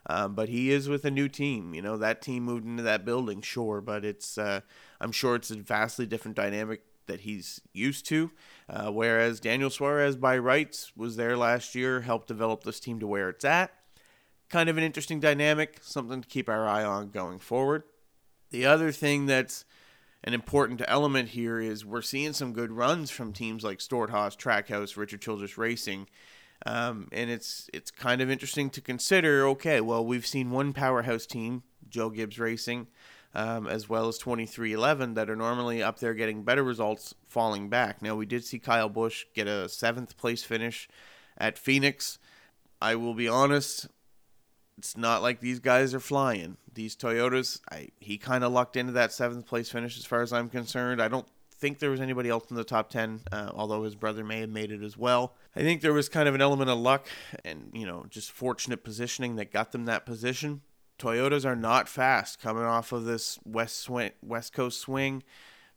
Um, 0.07 0.35
but 0.35 0.49
he 0.49 0.71
is 0.71 0.87
with 0.87 1.03
a 1.05 1.11
new 1.11 1.27
team. 1.27 1.73
You 1.73 1.81
know 1.81 1.97
that 1.97 2.21
team 2.21 2.43
moved 2.43 2.65
into 2.65 2.83
that 2.83 3.05
building, 3.05 3.41
sure, 3.41 3.81
but 3.81 4.05
it's 4.05 4.37
uh, 4.37 4.61
I'm 5.01 5.11
sure 5.11 5.35
it's 5.35 5.51
a 5.51 5.55
vastly 5.55 6.05
different 6.05 6.37
dynamic 6.37 6.81
that 7.07 7.21
he's 7.21 7.61
used 7.73 8.05
to. 8.07 8.31
Uh, 8.69 8.91
whereas 8.91 9.39
Daniel 9.39 9.69
Suarez, 9.69 10.15
by 10.15 10.37
rights, 10.37 10.91
was 10.95 11.15
there 11.15 11.37
last 11.37 11.75
year, 11.75 12.01
helped 12.01 12.27
develop 12.27 12.63
this 12.63 12.79
team 12.79 12.99
to 12.99 13.07
where 13.07 13.29
it's 13.29 13.45
at. 13.45 13.71
Kind 14.49 14.69
of 14.69 14.77
an 14.77 14.83
interesting 14.83 15.19
dynamic, 15.19 15.79
something 15.81 16.21
to 16.21 16.27
keep 16.27 16.49
our 16.49 16.67
eye 16.67 16.83
on 16.83 17.09
going 17.09 17.39
forward. 17.39 17.83
The 18.51 18.65
other 18.65 18.91
thing 18.91 19.25
that's 19.25 19.65
an 20.23 20.33
important 20.33 20.81
element 20.87 21.29
here 21.29 21.59
is 21.59 21.85
we're 21.85 22.01
seeing 22.01 22.33
some 22.33 22.53
good 22.53 22.71
runs 22.71 23.11
from 23.11 23.33
teams 23.33 23.63
like 23.63 23.81
Stewart-Haas, 23.81 24.35
Trackhouse, 24.35 24.97
Richard 24.97 25.21
Childress 25.21 25.57
Racing. 25.57 26.07
Um, 26.65 27.09
and 27.11 27.29
it's 27.29 27.69
it's 27.73 27.91
kind 27.91 28.21
of 28.21 28.29
interesting 28.31 28.69
to 28.71 28.81
consider. 28.81 29.47
Okay, 29.49 29.81
well 29.81 30.05
we've 30.05 30.25
seen 30.25 30.49
one 30.51 30.73
powerhouse 30.73 31.25
team, 31.25 31.63
Joe 31.87 32.09
Gibbs 32.09 32.39
Racing, 32.39 32.87
um, 33.35 33.67
as 33.67 33.89
well 33.89 34.07
as 34.07 34.17
23XI 34.17 35.13
that 35.15 35.29
are 35.29 35.35
normally 35.35 35.83
up 35.83 35.99
there 35.99 36.13
getting 36.13 36.43
better 36.43 36.63
results 36.63 37.13
falling 37.27 37.69
back. 37.69 38.01
Now, 38.01 38.15
we 38.15 38.25
did 38.25 38.45
see 38.45 38.59
Kyle 38.59 38.89
Busch 38.89 39.25
get 39.33 39.47
a 39.47 39.67
seventh 39.67 40.17
place 40.17 40.43
finish 40.43 40.87
at 41.37 41.57
Phoenix. 41.57 42.17
I 42.81 42.95
will 42.95 43.13
be 43.13 43.27
honest, 43.27 43.87
it's 44.77 44.95
not 44.95 45.21
like 45.21 45.41
these 45.41 45.59
guys 45.59 45.93
are 45.93 45.99
flying. 45.99 46.57
These 46.73 46.95
Toyotas, 46.95 47.59
I, 47.69 47.89
he 47.99 48.17
kind 48.17 48.43
of 48.43 48.51
lucked 48.53 48.77
into 48.77 48.93
that 48.93 49.11
seventh 49.11 49.45
place 49.45 49.69
finish 49.69 49.97
as 49.97 50.05
far 50.05 50.21
as 50.21 50.31
I'm 50.31 50.49
concerned. 50.49 51.01
I 51.01 51.09
don't 51.09 51.27
think 51.57 51.79
there 51.79 51.89
was 51.89 52.01
anybody 52.01 52.29
else 52.29 52.49
in 52.49 52.55
the 52.55 52.63
top 52.63 52.89
10, 52.89 53.21
uh, 53.31 53.51
although 53.53 53.83
his 53.83 53.95
brother 53.95 54.23
may 54.23 54.39
have 54.41 54.49
made 54.49 54.71
it 54.71 54.81
as 54.81 54.97
well. 54.97 55.33
I 55.55 55.61
think 55.61 55.81
there 55.81 55.93
was 55.93 56.09
kind 56.09 56.27
of 56.27 56.35
an 56.35 56.41
element 56.41 56.69
of 56.69 56.77
luck 56.77 57.07
and, 57.45 57.69
you 57.73 57.85
know, 57.85 58.05
just 58.09 58.31
fortunate 58.31 58.83
positioning 58.83 59.37
that 59.37 59.53
got 59.53 59.71
them 59.71 59.85
that 59.85 60.05
position. 60.05 60.61
Toyotas 60.99 61.45
are 61.45 61.55
not 61.55 61.87
fast 61.87 62.41
coming 62.41 62.63
off 62.63 62.91
of 62.91 63.05
this 63.05 63.39
west 63.45 63.79
swing, 63.79 64.11
west 64.21 64.51
coast 64.51 64.81
swing. 64.81 65.23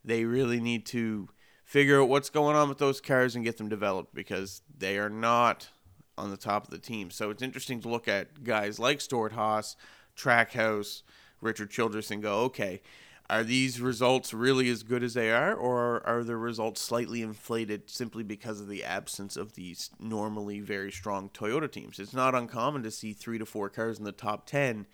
They 0.03 0.25
really 0.25 0.59
need 0.59 0.85
to 0.87 1.29
figure 1.63 2.01
out 2.01 2.09
what's 2.09 2.29
going 2.29 2.55
on 2.55 2.67
with 2.67 2.77
those 2.77 2.99
cars 2.99 3.35
and 3.35 3.45
get 3.45 3.57
them 3.57 3.69
developed 3.69 4.13
because 4.13 4.61
they 4.77 4.97
are 4.97 5.09
not 5.09 5.69
on 6.17 6.29
the 6.29 6.37
top 6.37 6.65
of 6.65 6.71
the 6.71 6.79
team. 6.79 7.09
So 7.09 7.29
it's 7.29 7.43
interesting 7.43 7.79
to 7.81 7.89
look 7.89 8.07
at 8.07 8.43
guys 8.43 8.79
like 8.79 8.99
Stewart-Haas, 8.99 9.77
Trackhouse, 10.17 11.03
Richard 11.41 11.71
Childress, 11.71 12.11
and 12.11 12.21
go, 12.21 12.41
okay, 12.41 12.81
are 13.29 13.43
these 13.43 13.79
results 13.79 14.33
really 14.33 14.69
as 14.69 14.81
good 14.81 15.03
as 15.03 15.13
they 15.13 15.31
are, 15.31 15.53
or 15.53 16.05
are 16.07 16.23
the 16.23 16.35
results 16.35 16.81
slightly 16.81 17.21
inflated 17.21 17.89
simply 17.89 18.23
because 18.23 18.59
of 18.59 18.67
the 18.67 18.83
absence 18.83 19.37
of 19.37 19.53
these 19.53 19.91
normally 19.99 20.59
very 20.59 20.91
strong 20.91 21.29
Toyota 21.29 21.71
teams? 21.71 21.99
It's 21.99 22.13
not 22.13 22.33
uncommon 22.33 22.81
to 22.83 22.91
see 22.91 23.13
three 23.13 23.37
to 23.37 23.45
four 23.45 23.69
cars 23.69 23.99
in 23.99 24.05
the 24.05 24.11
top 24.11 24.47
10 24.47 24.87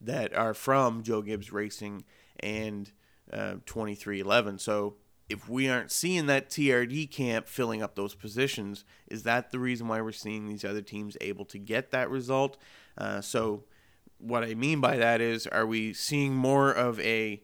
that 0.00 0.34
are 0.34 0.54
from 0.54 1.02
Joe 1.02 1.22
Gibbs 1.22 1.50
Racing 1.50 2.04
and 2.40 2.92
uh, 3.32 3.56
23XI. 3.66 4.60
So 4.60 4.96
if 5.28 5.48
we 5.48 5.68
aren't 5.68 5.90
seeing 5.90 6.26
that 6.26 6.50
TRD 6.50 7.10
camp 7.10 7.48
filling 7.48 7.82
up 7.82 7.94
those 7.94 8.14
positions, 8.14 8.84
is 9.06 9.22
that 9.24 9.50
the 9.50 9.58
reason 9.58 9.88
why 9.88 10.00
we're 10.00 10.12
seeing 10.12 10.46
these 10.46 10.64
other 10.64 10.82
teams 10.82 11.16
able 11.20 11.44
to 11.46 11.58
get 11.58 11.90
that 11.90 12.10
result? 12.10 12.56
Uh, 12.96 13.20
so, 13.20 13.64
what 14.18 14.42
I 14.42 14.54
mean 14.54 14.80
by 14.80 14.96
that 14.96 15.20
is, 15.20 15.46
are 15.46 15.66
we 15.66 15.92
seeing 15.92 16.34
more 16.34 16.72
of 16.72 16.98
a 17.00 17.42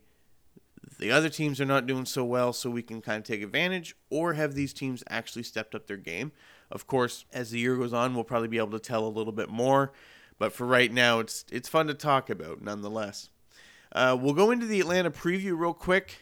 the 0.99 1.11
other 1.11 1.29
teams 1.29 1.61
are 1.61 1.67
not 1.67 1.87
doing 1.87 2.05
so 2.05 2.25
well, 2.25 2.53
so 2.53 2.71
we 2.71 2.83
can 2.83 3.01
kind 3.01 3.19
of 3.19 3.25
take 3.25 3.43
advantage, 3.43 3.97
or 4.11 4.35
have 4.35 4.55
these 4.55 4.73
teams 4.73 5.03
actually 5.09 5.43
stepped 5.43 5.75
up 5.75 5.87
their 5.87 5.97
game? 5.97 6.33
Of 6.71 6.87
course, 6.87 7.25
as 7.33 7.51
the 7.51 7.59
year 7.59 7.77
goes 7.77 7.93
on, 7.93 8.15
we'll 8.15 8.25
probably 8.25 8.49
be 8.49 8.59
able 8.59 8.71
to 8.71 8.79
tell 8.79 9.07
a 9.07 9.09
little 9.09 9.33
bit 9.33 9.49
more, 9.49 9.93
but 10.39 10.53
for 10.53 10.67
right 10.67 10.93
now, 10.93 11.21
it's 11.21 11.45
it's 11.51 11.69
fun 11.69 11.87
to 11.87 11.95
talk 11.95 12.31
about 12.31 12.63
nonetheless. 12.63 13.31
Uh, 13.93 14.17
we'll 14.21 14.35
go 14.35 14.51
into 14.51 14.67
the 14.67 14.81
Atlanta 14.81 15.11
preview 15.11 15.59
real 15.59 15.75
quick, 15.75 16.19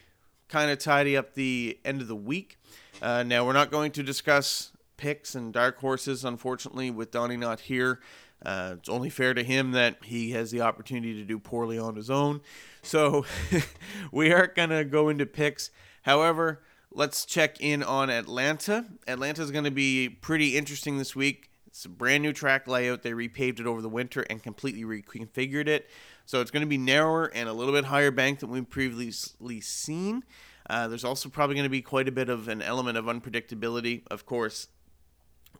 kind 0.48 0.70
of 0.70 0.78
tidy 0.78 1.16
up 1.16 1.34
the 1.34 1.78
end 1.84 2.02
of 2.02 2.08
the 2.08 2.16
week. 2.16 2.58
Uh, 3.00 3.22
now, 3.22 3.46
we're 3.46 3.54
not 3.54 3.70
going 3.70 3.90
to 3.92 4.02
discuss 4.02 4.72
picks 4.96 5.34
and 5.34 5.52
dark 5.52 5.78
horses, 5.78 6.24
unfortunately, 6.24 6.90
with 6.90 7.10
Donnie 7.10 7.36
not 7.36 7.60
here. 7.60 8.00
Uh, 8.44 8.74
it's 8.78 8.88
only 8.88 9.10
fair 9.10 9.34
to 9.34 9.42
him 9.42 9.72
that 9.72 9.96
he 10.04 10.32
has 10.32 10.50
the 10.50 10.60
opportunity 10.60 11.14
to 11.14 11.24
do 11.24 11.38
poorly 11.38 11.78
on 11.78 11.96
his 11.96 12.10
own. 12.10 12.40
So 12.82 13.24
we 14.12 14.32
aren't 14.32 14.54
going 14.54 14.70
to 14.70 14.84
go 14.84 15.08
into 15.08 15.26
picks. 15.26 15.70
However, 16.02 16.62
let's 16.90 17.24
check 17.24 17.60
in 17.60 17.82
on 17.82 18.10
Atlanta. 18.10 18.86
Atlanta 19.06 19.42
is 19.42 19.50
going 19.50 19.64
to 19.64 19.70
be 19.70 20.08
pretty 20.08 20.56
interesting 20.56 20.98
this 20.98 21.14
week. 21.14 21.50
It's 21.66 21.84
a 21.86 21.88
brand 21.88 22.22
new 22.22 22.32
track 22.32 22.68
layout. 22.68 23.02
They 23.02 23.12
repaved 23.12 23.58
it 23.60 23.66
over 23.66 23.80
the 23.80 23.88
winter 23.88 24.22
and 24.28 24.42
completely 24.42 24.84
reconfigured 24.84 25.68
it. 25.68 25.88
So 26.26 26.40
it's 26.40 26.50
going 26.50 26.62
to 26.62 26.68
be 26.68 26.78
narrower 26.78 27.26
and 27.34 27.48
a 27.48 27.52
little 27.52 27.72
bit 27.72 27.86
higher 27.86 28.10
bank 28.10 28.40
than 28.40 28.50
we've 28.50 28.68
previously 28.68 29.60
seen. 29.60 30.22
Uh, 30.68 30.88
there's 30.88 31.04
also 31.04 31.28
probably 31.28 31.54
going 31.54 31.64
to 31.64 31.70
be 31.70 31.82
quite 31.82 32.08
a 32.08 32.12
bit 32.12 32.28
of 32.28 32.48
an 32.48 32.62
element 32.62 32.98
of 32.98 33.06
unpredictability. 33.06 34.02
Of 34.10 34.26
course, 34.26 34.68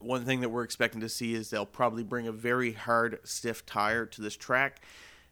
one 0.02 0.25
thing 0.25 0.40
that 0.40 0.49
we're 0.49 0.64
expecting 0.64 1.00
to 1.00 1.09
see 1.09 1.35
is 1.35 1.50
they'll 1.50 1.66
probably 1.66 2.04
bring 2.04 2.26
a 2.26 2.32
very 2.32 2.73
hard, 2.73 3.21
stiff 3.25 3.64
tire 3.66 4.06
to 4.06 4.21
this 4.21 4.37
track. 4.37 4.82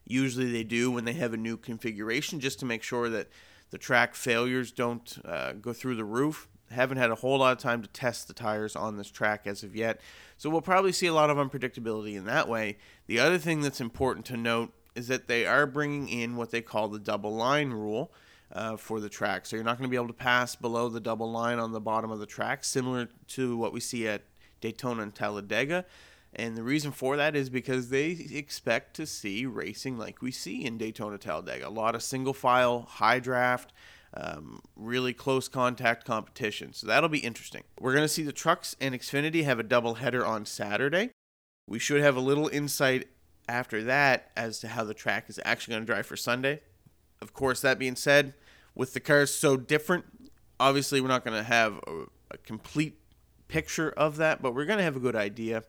Usually 0.05 0.51
they 0.51 0.63
do 0.63 0.91
when 0.91 1.05
they 1.05 1.13
have 1.13 1.33
a 1.33 1.37
new 1.37 1.57
configuration 1.57 2.39
just 2.39 2.59
to 2.59 2.65
make 2.65 2.83
sure 2.83 3.09
that 3.09 3.29
the 3.69 3.77
track 3.77 4.15
failures 4.15 4.71
don't 4.71 5.17
uh, 5.25 5.53
go 5.53 5.73
through 5.73 5.95
the 5.95 6.05
roof. 6.05 6.47
Haven't 6.69 6.97
had 6.97 7.11
a 7.11 7.15
whole 7.15 7.39
lot 7.39 7.51
of 7.51 7.57
time 7.57 7.81
to 7.81 7.87
test 7.87 8.27
the 8.27 8.33
tires 8.33 8.75
on 8.75 8.97
this 8.97 9.09
track 9.09 9.45
as 9.45 9.63
of 9.63 9.75
yet. 9.75 9.99
So 10.37 10.49
we'll 10.49 10.61
probably 10.61 10.91
see 10.91 11.07
a 11.07 11.13
lot 11.13 11.29
of 11.29 11.37
unpredictability 11.37 12.15
in 12.15 12.25
that 12.25 12.47
way. 12.47 12.77
The 13.07 13.19
other 13.19 13.37
thing 13.37 13.61
that's 13.61 13.81
important 13.81 14.25
to 14.27 14.37
note 14.37 14.73
is 14.95 15.07
that 15.07 15.27
they 15.27 15.45
are 15.45 15.65
bringing 15.65 16.09
in 16.09 16.35
what 16.35 16.51
they 16.51 16.61
call 16.61 16.87
the 16.87 16.99
double 16.99 17.35
line 17.35 17.71
rule. 17.71 18.11
Uh, 18.53 18.75
for 18.75 18.99
the 18.99 19.07
track. 19.07 19.45
So 19.45 19.55
you're 19.55 19.63
not 19.63 19.77
going 19.77 19.87
to 19.87 19.89
be 19.89 19.95
able 19.95 20.07
to 20.07 20.13
pass 20.13 20.57
below 20.57 20.89
the 20.89 20.99
double 20.99 21.31
line 21.31 21.57
on 21.57 21.71
the 21.71 21.79
bottom 21.79 22.11
of 22.11 22.19
the 22.19 22.25
track, 22.25 22.65
similar 22.65 23.07
to 23.29 23.55
what 23.55 23.71
we 23.71 23.79
see 23.79 24.09
at 24.09 24.23
Daytona 24.61 25.03
and 25.03 25.13
Talladega. 25.13 25.85
And 26.33 26.55
the 26.55 26.63
reason 26.63 26.91
for 26.91 27.17
that 27.17 27.35
is 27.35 27.49
because 27.49 27.89
they 27.89 28.11
expect 28.31 28.95
to 28.95 29.05
see 29.05 29.45
racing 29.45 29.97
like 29.97 30.21
we 30.21 30.31
see 30.31 30.63
in 30.63 30.77
Daytona 30.77 31.17
Talladega. 31.17 31.67
A 31.67 31.69
lot 31.69 31.93
of 31.93 32.03
single 32.03 32.33
file, 32.33 32.83
high 32.83 33.19
draft, 33.19 33.73
um, 34.13 34.61
really 34.75 35.13
close 35.13 35.47
contact 35.47 36.05
competition. 36.05 36.73
So 36.73 36.87
that'll 36.87 37.09
be 37.09 37.19
interesting. 37.19 37.63
We're 37.79 37.93
going 37.93 38.05
to 38.05 38.09
see 38.09 38.23
the 38.23 38.31
trucks 38.31 38.75
and 38.79 38.95
Xfinity 38.95 39.43
have 39.43 39.59
a 39.59 39.63
double 39.63 39.95
header 39.95 40.25
on 40.25 40.45
Saturday. 40.45 41.11
We 41.67 41.79
should 41.79 42.01
have 42.01 42.15
a 42.15 42.21
little 42.21 42.47
insight 42.47 43.07
after 43.49 43.83
that 43.83 44.31
as 44.35 44.59
to 44.59 44.69
how 44.69 44.83
the 44.85 44.93
track 44.93 45.29
is 45.29 45.39
actually 45.43 45.73
going 45.73 45.83
to 45.83 45.93
drive 45.93 46.05
for 46.05 46.17
Sunday. 46.17 46.61
Of 47.21 47.33
course, 47.33 47.61
that 47.61 47.77
being 47.77 47.95
said, 47.95 48.33
with 48.73 48.93
the 48.93 48.99
cars 48.99 49.33
so 49.33 49.57
different, 49.57 50.05
obviously 50.59 51.01
we're 51.01 51.07
not 51.07 51.25
going 51.25 51.37
to 51.37 51.43
have 51.43 51.79
a, 51.87 52.05
a 52.31 52.37
complete 52.37 53.00
picture 53.51 53.89
of 53.91 54.15
that, 54.17 54.41
but 54.41 54.55
we're 54.55 54.65
going 54.65 54.77
to 54.77 54.83
have 54.83 54.95
a 54.95 54.99
good 54.99 55.15
idea. 55.15 55.63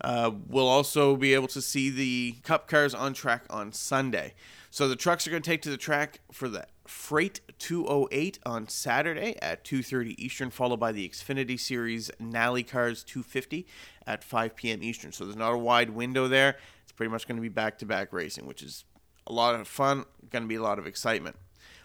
Uh, 0.00 0.30
we'll 0.48 0.68
also 0.68 1.14
be 1.16 1.34
able 1.34 1.48
to 1.48 1.60
see 1.60 1.90
the 1.90 2.36
Cup 2.42 2.68
cars 2.68 2.94
on 2.94 3.12
track 3.12 3.44
on 3.50 3.72
Sunday. 3.72 4.34
So 4.70 4.88
the 4.88 4.96
trucks 4.96 5.26
are 5.26 5.30
going 5.30 5.42
to 5.42 5.50
take 5.50 5.62
to 5.62 5.70
the 5.70 5.76
track 5.76 6.20
for 6.32 6.48
the 6.48 6.66
Freight 6.86 7.40
208 7.58 8.38
on 8.46 8.68
Saturday 8.68 9.36
at 9.42 9.64
2:30 9.64 10.14
Eastern, 10.18 10.50
followed 10.50 10.80
by 10.80 10.92
the 10.92 11.06
Xfinity 11.06 11.60
Series 11.60 12.10
Nalley 12.20 12.66
Cars 12.66 13.04
250 13.04 13.66
at 14.06 14.24
5 14.24 14.56
p.m. 14.56 14.82
Eastern. 14.82 15.12
So 15.12 15.24
there's 15.24 15.36
not 15.36 15.52
a 15.52 15.58
wide 15.58 15.90
window 15.90 16.28
there. 16.28 16.56
It's 16.84 16.92
pretty 16.92 17.10
much 17.10 17.28
going 17.28 17.36
to 17.36 17.42
be 17.42 17.50
back-to-back 17.50 18.12
racing, 18.12 18.46
which 18.46 18.62
is 18.62 18.84
a 19.26 19.32
lot 19.32 19.54
of 19.54 19.68
fun. 19.68 20.04
Going 20.30 20.44
to 20.44 20.48
be 20.48 20.54
a 20.54 20.62
lot 20.62 20.78
of 20.78 20.86
excitement. 20.86 21.36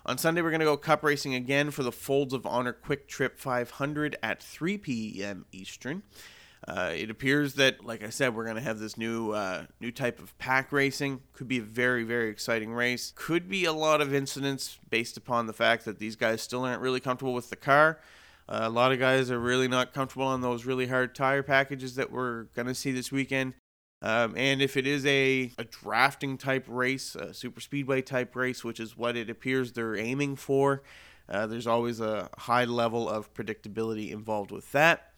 On 0.05 0.17
Sunday, 0.17 0.41
we're 0.41 0.49
going 0.49 0.59
to 0.59 0.65
go 0.65 0.75
cup 0.75 1.01
racing 1.01 1.33
again 1.33 1.71
for 1.71 1.81
the 1.81 1.91
Folds 1.91 2.33
of 2.33 2.45
Honor 2.45 2.75
QuikTrip 2.85 3.37
500 3.37 4.17
at 4.21 4.43
3 4.43 4.77
p.m. 4.79 5.45
Eastern. 5.53 6.03
Uh, 6.67 6.91
it 6.93 7.09
appears 7.09 7.53
that, 7.53 7.85
like 7.85 8.03
I 8.03 8.09
said, 8.09 8.35
we're 8.35 8.43
going 8.43 8.57
to 8.57 8.61
have 8.61 8.79
this 8.79 8.97
new 8.97 9.31
uh, 9.31 9.65
new 9.79 9.91
type 9.91 10.19
of 10.19 10.37
pack 10.37 10.73
racing. 10.73 11.21
Could 11.31 11.47
be 11.47 11.59
a 11.59 11.63
very 11.63 12.03
very 12.03 12.29
exciting 12.29 12.73
race. 12.73 13.13
Could 13.15 13.47
be 13.47 13.63
a 13.63 13.71
lot 13.71 14.01
of 14.01 14.13
incidents 14.13 14.77
based 14.89 15.15
upon 15.15 15.47
the 15.47 15.53
fact 15.53 15.85
that 15.85 15.99
these 15.99 16.17
guys 16.17 16.41
still 16.41 16.65
aren't 16.65 16.81
really 16.81 16.99
comfortable 16.99 17.33
with 17.33 17.49
the 17.49 17.55
car. 17.55 17.99
Uh, 18.49 18.59
a 18.63 18.69
lot 18.69 18.91
of 18.91 18.99
guys 18.99 19.31
are 19.31 19.39
really 19.39 19.69
not 19.69 19.93
comfortable 19.93 20.27
on 20.27 20.41
those 20.41 20.65
really 20.65 20.87
hard 20.87 21.15
tire 21.15 21.43
packages 21.43 21.95
that 21.95 22.11
we're 22.11 22.43
going 22.55 22.67
to 22.67 22.75
see 22.75 22.91
this 22.91 23.09
weekend. 23.09 23.53
Um, 24.03 24.33
and 24.35 24.61
if 24.61 24.75
it 24.75 24.85
is 24.85 25.05
a, 25.05 25.51
a 25.57 25.63
drafting 25.63 26.37
type 26.37 26.65
race, 26.67 27.15
a 27.15 27.33
super 27.33 27.61
speedway 27.61 28.01
type 28.01 28.35
race, 28.35 28.61
which 28.61 28.81
is 28.81 28.97
what 28.97 29.15
it 29.15 29.29
appears 29.29 29.71
they're 29.71 29.95
aiming 29.95 30.35
for, 30.35 30.83
uh, 31.29 31.47
there's 31.47 31.67
always 31.67 32.01
a 32.01 32.29
high 32.37 32.65
level 32.65 33.07
of 33.07 33.33
predictability 33.33 34.11
involved 34.11 34.51
with 34.51 34.69
that. 34.73 35.13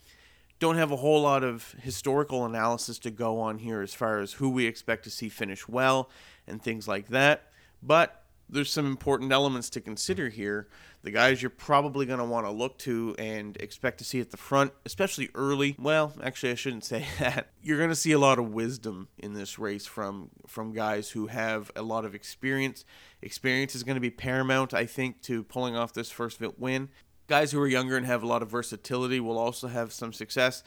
Don't 0.59 0.77
have 0.77 0.91
a 0.91 0.97
whole 0.97 1.23
lot 1.23 1.43
of 1.43 1.75
historical 1.81 2.45
analysis 2.45 2.99
to 2.99 3.11
go 3.11 3.39
on 3.39 3.57
here 3.57 3.81
as 3.81 3.95
far 3.95 4.19
as 4.19 4.33
who 4.33 4.49
we 4.49 4.67
expect 4.67 5.03
to 5.05 5.09
see 5.09 5.29
finish 5.29 5.67
well 5.67 6.09
and 6.47 6.61
things 6.61 6.87
like 6.87 7.07
that. 7.07 7.51
But 7.81 8.23
there's 8.47 8.71
some 8.71 8.85
important 8.85 9.31
elements 9.31 9.69
to 9.71 9.81
consider 9.81 10.29
here 10.29 10.67
the 11.05 11.11
guys 11.11 11.39
you're 11.39 11.51
probably 11.51 12.07
going 12.07 12.17
to 12.17 12.25
want 12.25 12.47
to 12.47 12.51
look 12.51 12.79
to 12.79 13.15
and 13.19 13.55
expect 13.57 13.99
to 13.99 14.03
see 14.03 14.19
at 14.19 14.31
the 14.31 14.37
front, 14.37 14.73
especially 14.87 15.29
early. 15.35 15.75
Well, 15.77 16.11
actually, 16.21 16.51
I 16.51 16.55
shouldn't 16.55 16.83
say 16.83 17.05
that. 17.19 17.51
You're 17.61 17.77
going 17.77 17.91
to 17.91 17.95
see 17.95 18.11
a 18.11 18.17
lot 18.19 18.39
of 18.39 18.51
wisdom 18.51 19.07
in 19.19 19.33
this 19.33 19.59
race 19.59 19.85
from 19.85 20.31
from 20.47 20.73
guys 20.73 21.11
who 21.11 21.27
have 21.27 21.71
a 21.75 21.83
lot 21.83 22.05
of 22.05 22.15
experience. 22.15 22.83
Experience 23.21 23.75
is 23.75 23.83
going 23.83 23.95
to 23.95 24.01
be 24.01 24.09
paramount, 24.09 24.73
I 24.73 24.87
think, 24.87 25.21
to 25.23 25.43
pulling 25.43 25.75
off 25.75 25.93
this 25.93 26.09
first 26.09 26.41
win. 26.57 26.89
Guys 27.27 27.51
who 27.51 27.61
are 27.61 27.67
younger 27.67 27.95
and 27.97 28.05
have 28.07 28.23
a 28.23 28.27
lot 28.27 28.41
of 28.41 28.49
versatility 28.49 29.19
will 29.19 29.37
also 29.37 29.67
have 29.67 29.93
some 29.93 30.11
success. 30.11 30.63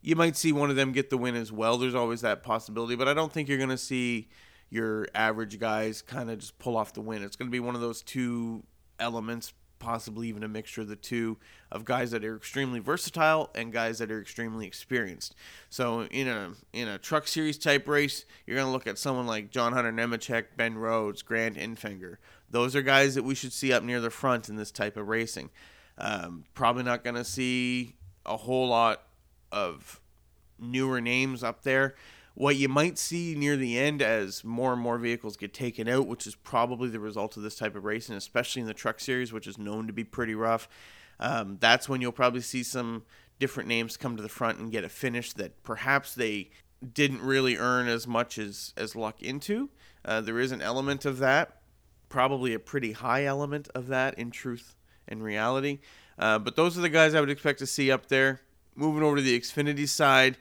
You 0.00 0.16
might 0.16 0.36
see 0.36 0.52
one 0.52 0.70
of 0.70 0.76
them 0.76 0.92
get 0.92 1.10
the 1.10 1.18
win 1.18 1.36
as 1.36 1.52
well. 1.52 1.76
There's 1.76 1.94
always 1.94 2.22
that 2.22 2.42
possibility, 2.42 2.96
but 2.96 3.08
I 3.08 3.14
don't 3.14 3.32
think 3.32 3.48
you're 3.48 3.58
going 3.58 3.68
to 3.68 3.78
see 3.78 4.28
your 4.70 5.06
average 5.14 5.58
guys 5.60 6.00
kind 6.00 6.30
of 6.30 6.38
just 6.38 6.58
pull 6.58 6.78
off 6.78 6.94
the 6.94 7.02
win. 7.02 7.22
It's 7.22 7.36
going 7.36 7.48
to 7.48 7.52
be 7.52 7.60
one 7.60 7.74
of 7.74 7.82
those 7.82 8.02
two 8.02 8.64
elements 8.98 9.52
possibly 9.82 10.28
even 10.28 10.44
a 10.44 10.48
mixture 10.48 10.82
of 10.82 10.88
the 10.88 10.96
two 10.96 11.36
of 11.72 11.84
guys 11.84 12.12
that 12.12 12.24
are 12.24 12.36
extremely 12.36 12.78
versatile 12.78 13.50
and 13.54 13.72
guys 13.72 13.98
that 13.98 14.12
are 14.12 14.20
extremely 14.20 14.64
experienced. 14.64 15.34
So 15.68 16.04
in 16.04 16.28
a 16.28 16.52
in 16.72 16.86
a 16.86 16.98
truck 16.98 17.26
series 17.26 17.58
type 17.58 17.88
race, 17.88 18.24
you're 18.46 18.56
going 18.56 18.68
to 18.68 18.72
look 18.72 18.86
at 18.86 18.96
someone 18.96 19.26
like 19.26 19.50
John 19.50 19.72
Hunter 19.72 19.92
Nemechek, 19.92 20.44
Ben 20.56 20.78
Rhodes, 20.78 21.22
Grant 21.22 21.56
Enfinger. 21.56 22.16
Those 22.48 22.76
are 22.76 22.82
guys 22.82 23.16
that 23.16 23.24
we 23.24 23.34
should 23.34 23.52
see 23.52 23.72
up 23.72 23.82
near 23.82 24.00
the 24.00 24.10
front 24.10 24.48
in 24.48 24.56
this 24.56 24.70
type 24.70 24.96
of 24.96 25.08
racing. 25.08 25.50
Um, 25.98 26.44
probably 26.54 26.84
not 26.84 27.02
going 27.02 27.16
to 27.16 27.24
see 27.24 27.96
a 28.24 28.36
whole 28.36 28.68
lot 28.68 29.02
of 29.50 30.00
newer 30.60 31.00
names 31.00 31.42
up 31.42 31.64
there 31.64 31.96
what 32.34 32.56
you 32.56 32.68
might 32.68 32.98
see 32.98 33.34
near 33.34 33.56
the 33.56 33.78
end 33.78 34.00
as 34.00 34.42
more 34.42 34.72
and 34.72 34.80
more 34.80 34.98
vehicles 34.98 35.36
get 35.36 35.52
taken 35.52 35.88
out, 35.88 36.06
which 36.06 36.26
is 36.26 36.34
probably 36.34 36.88
the 36.88 37.00
result 37.00 37.36
of 37.36 37.42
this 37.42 37.56
type 37.56 37.76
of 37.76 37.84
racing, 37.84 38.16
especially 38.16 38.62
in 38.62 38.68
the 38.68 38.74
truck 38.74 39.00
series, 39.00 39.32
which 39.32 39.46
is 39.46 39.58
known 39.58 39.86
to 39.86 39.92
be 39.92 40.04
pretty 40.04 40.34
rough. 40.34 40.68
Um, 41.20 41.58
that's 41.60 41.88
when 41.88 42.00
you'll 42.00 42.12
probably 42.12 42.40
see 42.40 42.62
some 42.62 43.04
different 43.38 43.68
names 43.68 43.96
come 43.96 44.16
to 44.16 44.22
the 44.22 44.28
front 44.28 44.58
and 44.58 44.72
get 44.72 44.84
a 44.84 44.88
finish 44.88 45.32
that 45.34 45.62
perhaps 45.62 46.14
they 46.14 46.50
didn't 46.94 47.20
really 47.20 47.56
earn 47.56 47.86
as 47.86 48.06
much 48.06 48.38
as, 48.38 48.72
as 48.76 48.96
luck 48.96 49.22
into. 49.22 49.68
Uh, 50.04 50.20
there 50.20 50.40
is 50.40 50.52
an 50.52 50.62
element 50.62 51.04
of 51.04 51.18
that, 51.18 51.60
probably 52.08 52.54
a 52.54 52.58
pretty 52.58 52.92
high 52.92 53.24
element 53.24 53.68
of 53.74 53.88
that 53.88 54.18
in 54.18 54.30
truth 54.30 54.74
and 55.06 55.22
reality. 55.22 55.78
Uh, 56.18 56.38
but 56.38 56.56
those 56.56 56.76
are 56.76 56.80
the 56.80 56.88
guys 56.88 57.14
I 57.14 57.20
would 57.20 57.30
expect 57.30 57.58
to 57.60 57.66
see 57.66 57.90
up 57.90 58.06
there. 58.06 58.40
Moving 58.74 59.02
over 59.02 59.16
to 59.16 59.22
the 59.22 59.38
Xfinity 59.38 59.88
side, 59.88 60.38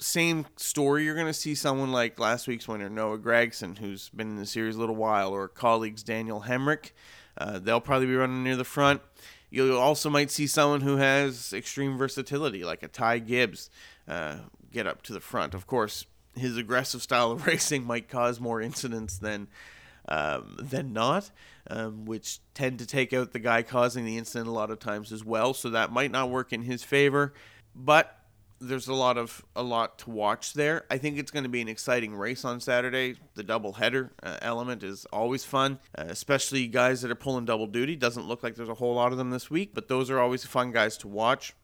same 0.00 0.46
story. 0.56 1.04
You're 1.04 1.14
going 1.14 1.26
to 1.26 1.32
see 1.32 1.54
someone 1.54 1.92
like 1.92 2.18
last 2.18 2.48
week's 2.48 2.66
winner, 2.66 2.88
Noah 2.88 3.18
Gragson, 3.18 3.78
who's 3.78 4.08
been 4.10 4.28
in 4.28 4.36
the 4.36 4.46
series 4.46 4.76
a 4.76 4.80
little 4.80 4.96
while, 4.96 5.32
or 5.32 5.48
Kaulig's 5.48 6.02
Daniel 6.02 6.44
Hemric. 6.46 6.92
Uh, 7.36 7.58
they'll 7.58 7.80
probably 7.80 8.06
be 8.06 8.14
running 8.14 8.42
near 8.42 8.56
the 8.56 8.64
front. 8.64 9.00
You 9.50 9.76
also 9.76 10.10
might 10.10 10.30
see 10.30 10.46
someone 10.46 10.80
who 10.80 10.96
has 10.96 11.52
extreme 11.52 11.98
versatility, 11.98 12.64
like 12.64 12.82
a 12.82 12.88
Ty 12.88 13.20
Gibbs, 13.20 13.68
uh, 14.06 14.36
get 14.72 14.86
up 14.86 15.02
to 15.02 15.12
the 15.12 15.20
front. 15.20 15.54
Of 15.54 15.66
course, 15.66 16.06
his 16.36 16.56
aggressive 16.56 17.02
style 17.02 17.32
of 17.32 17.46
racing 17.46 17.84
might 17.84 18.08
cause 18.08 18.40
more 18.40 18.60
incidents 18.60 19.18
than 19.18 19.48
um, 20.08 20.56
than 20.58 20.92
not, 20.92 21.30
um, 21.68 22.04
which 22.04 22.40
tend 22.54 22.78
to 22.80 22.86
take 22.86 23.12
out 23.12 23.32
the 23.32 23.38
guy 23.38 23.62
causing 23.62 24.04
the 24.04 24.18
incident 24.18 24.48
a 24.48 24.52
lot 24.52 24.70
of 24.70 24.78
times 24.78 25.12
as 25.12 25.24
well. 25.24 25.54
So 25.54 25.70
that 25.70 25.92
might 25.92 26.10
not 26.10 26.30
work 26.30 26.52
in 26.52 26.62
his 26.62 26.82
favor. 26.82 27.32
But 27.74 28.19
there's 28.60 28.88
a 28.88 28.94
lot 28.94 29.16
of 29.16 29.44
a 29.56 29.62
lot 29.62 29.98
to 30.00 30.10
watch 30.10 30.52
there. 30.52 30.84
I 30.90 30.98
think 30.98 31.18
it's 31.18 31.30
going 31.30 31.44
to 31.44 31.48
be 31.48 31.62
an 31.62 31.68
exciting 31.68 32.14
race 32.14 32.44
on 32.44 32.60
Saturday. 32.60 33.16
The 33.34 33.42
double 33.42 33.72
header 33.72 34.12
uh, 34.22 34.36
element 34.42 34.82
is 34.82 35.06
always 35.06 35.44
fun, 35.44 35.78
uh, 35.96 36.04
especially 36.08 36.66
guys 36.66 37.00
that 37.00 37.10
are 37.10 37.16
pulling 37.16 37.46
double 37.46 37.66
duty. 37.66 37.96
Doesn't 37.96 38.28
look 38.28 38.42
like 38.42 38.56
there's 38.56 38.68
a 38.68 38.74
whole 38.74 38.94
lot 38.94 39.12
of 39.12 39.18
them 39.18 39.30
this 39.30 39.50
week, 39.50 39.70
but 39.72 39.88
those 39.88 40.10
are 40.10 40.20
always 40.20 40.44
fun 40.44 40.72
guys 40.72 40.98
to 40.98 41.08
watch. 41.08 41.54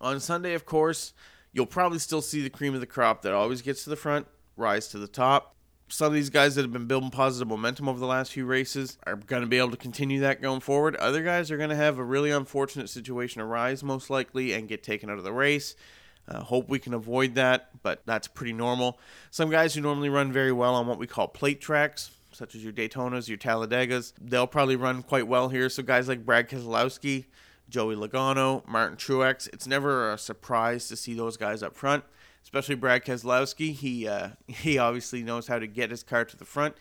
On 0.00 0.18
Sunday, 0.20 0.54
of 0.54 0.64
course, 0.64 1.12
you'll 1.52 1.66
probably 1.66 1.98
still 1.98 2.22
see 2.22 2.40
the 2.40 2.50
cream 2.50 2.74
of 2.74 2.80
the 2.80 2.86
crop 2.86 3.22
that 3.22 3.34
always 3.34 3.60
gets 3.60 3.84
to 3.84 3.90
the 3.90 3.96
front, 3.96 4.26
rise 4.56 4.88
to 4.88 4.98
the 4.98 5.08
top. 5.08 5.54
Some 5.90 6.08
of 6.08 6.12
these 6.12 6.30
guys 6.30 6.54
that 6.54 6.62
have 6.62 6.72
been 6.72 6.86
building 6.86 7.10
positive 7.10 7.48
momentum 7.48 7.88
over 7.88 7.98
the 7.98 8.06
last 8.06 8.32
few 8.32 8.44
races 8.44 8.98
are 9.06 9.16
going 9.16 9.42
to 9.42 9.48
be 9.48 9.56
able 9.56 9.70
to 9.70 9.76
continue 9.76 10.20
that 10.20 10.42
going 10.42 10.60
forward. 10.60 10.96
Other 10.96 11.22
guys 11.22 11.50
are 11.50 11.56
going 11.56 11.70
to 11.70 11.76
have 11.76 11.98
a 11.98 12.04
really 12.04 12.30
unfortunate 12.30 12.90
situation 12.90 13.40
arise, 13.40 13.82
most 13.82 14.10
likely, 14.10 14.52
and 14.52 14.68
get 14.68 14.82
taken 14.82 15.08
out 15.08 15.16
of 15.18 15.24
the 15.24 15.32
race. 15.32 15.74
Uh, 16.28 16.40
hope 16.40 16.68
we 16.68 16.78
can 16.78 16.92
avoid 16.92 17.34
that, 17.36 17.70
but 17.82 18.02
that's 18.04 18.28
pretty 18.28 18.52
normal. 18.52 18.98
Some 19.30 19.50
guys 19.50 19.74
who 19.74 19.80
normally 19.80 20.10
run 20.10 20.30
very 20.30 20.52
well 20.52 20.74
on 20.74 20.86
what 20.86 20.98
we 20.98 21.06
call 21.06 21.26
plate 21.28 21.60
tracks, 21.60 22.10
such 22.32 22.54
as 22.54 22.62
your 22.62 22.72
Daytonas, 22.72 23.28
your 23.28 23.38
Talladegas, 23.38 24.12
they'll 24.20 24.46
probably 24.46 24.76
run 24.76 25.02
quite 25.02 25.26
well 25.26 25.48
here. 25.48 25.70
So 25.70 25.82
guys 25.82 26.06
like 26.06 26.26
Brad 26.26 26.48
Keselowski, 26.48 27.24
Joey 27.68 27.96
Logano, 27.96 28.66
Martin 28.66 28.96
Truex, 28.96 29.48
it's 29.52 29.66
never 29.66 30.12
a 30.12 30.18
surprise 30.18 30.88
to 30.88 30.96
see 30.96 31.14
those 31.14 31.36
guys 31.36 31.62
up 31.62 31.74
front. 31.74 32.04
Especially 32.42 32.74
Brad 32.74 33.04
Keselowski, 33.04 33.72
he 33.72 34.06
uh, 34.06 34.30
he 34.46 34.78
obviously 34.78 35.22
knows 35.22 35.46
how 35.46 35.58
to 35.58 35.66
get 35.66 35.90
his 35.90 36.02
car 36.02 36.24
to 36.24 36.36
the 36.36 36.44
front. 36.44 36.76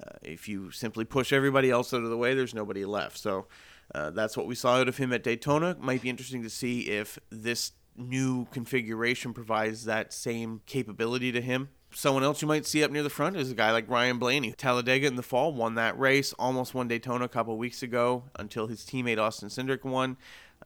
Uh, 0.00 0.10
if 0.22 0.48
you 0.48 0.70
simply 0.70 1.04
push 1.04 1.32
everybody 1.32 1.70
else 1.70 1.94
out 1.94 2.02
of 2.02 2.10
the 2.10 2.16
way, 2.16 2.34
there's 2.34 2.54
nobody 2.54 2.84
left. 2.84 3.16
So 3.18 3.46
uh, 3.94 4.10
that's 4.10 4.36
what 4.36 4.46
we 4.46 4.54
saw 4.54 4.80
out 4.80 4.88
of 4.88 4.96
him 4.96 5.12
at 5.12 5.22
Daytona. 5.22 5.76
Might 5.80 6.02
be 6.02 6.10
interesting 6.10 6.42
to 6.42 6.50
see 6.50 6.80
if 6.82 7.18
this 7.30 7.72
new 7.96 8.46
configuration 8.46 9.32
provides 9.32 9.84
that 9.84 10.12
same 10.12 10.60
capability 10.66 11.32
to 11.32 11.40
him. 11.40 11.68
Someone 11.92 12.24
else 12.24 12.42
you 12.42 12.48
might 12.48 12.66
see 12.66 12.82
up 12.82 12.90
near 12.90 13.04
the 13.04 13.10
front 13.10 13.36
is 13.36 13.52
a 13.52 13.54
guy 13.54 13.70
like 13.70 13.88
Ryan 13.88 14.18
Blaney. 14.18 14.52
Talladega 14.52 15.06
in 15.06 15.14
the 15.14 15.22
fall 15.22 15.52
won 15.52 15.76
that 15.76 15.96
race, 15.98 16.32
almost 16.34 16.74
won 16.74 16.88
Daytona 16.88 17.26
a 17.26 17.28
couple 17.28 17.56
weeks 17.56 17.82
ago 17.84 18.24
until 18.36 18.66
his 18.66 18.80
teammate 18.80 19.18
Austin 19.18 19.48
Cindric 19.48 19.84
won. 19.84 20.16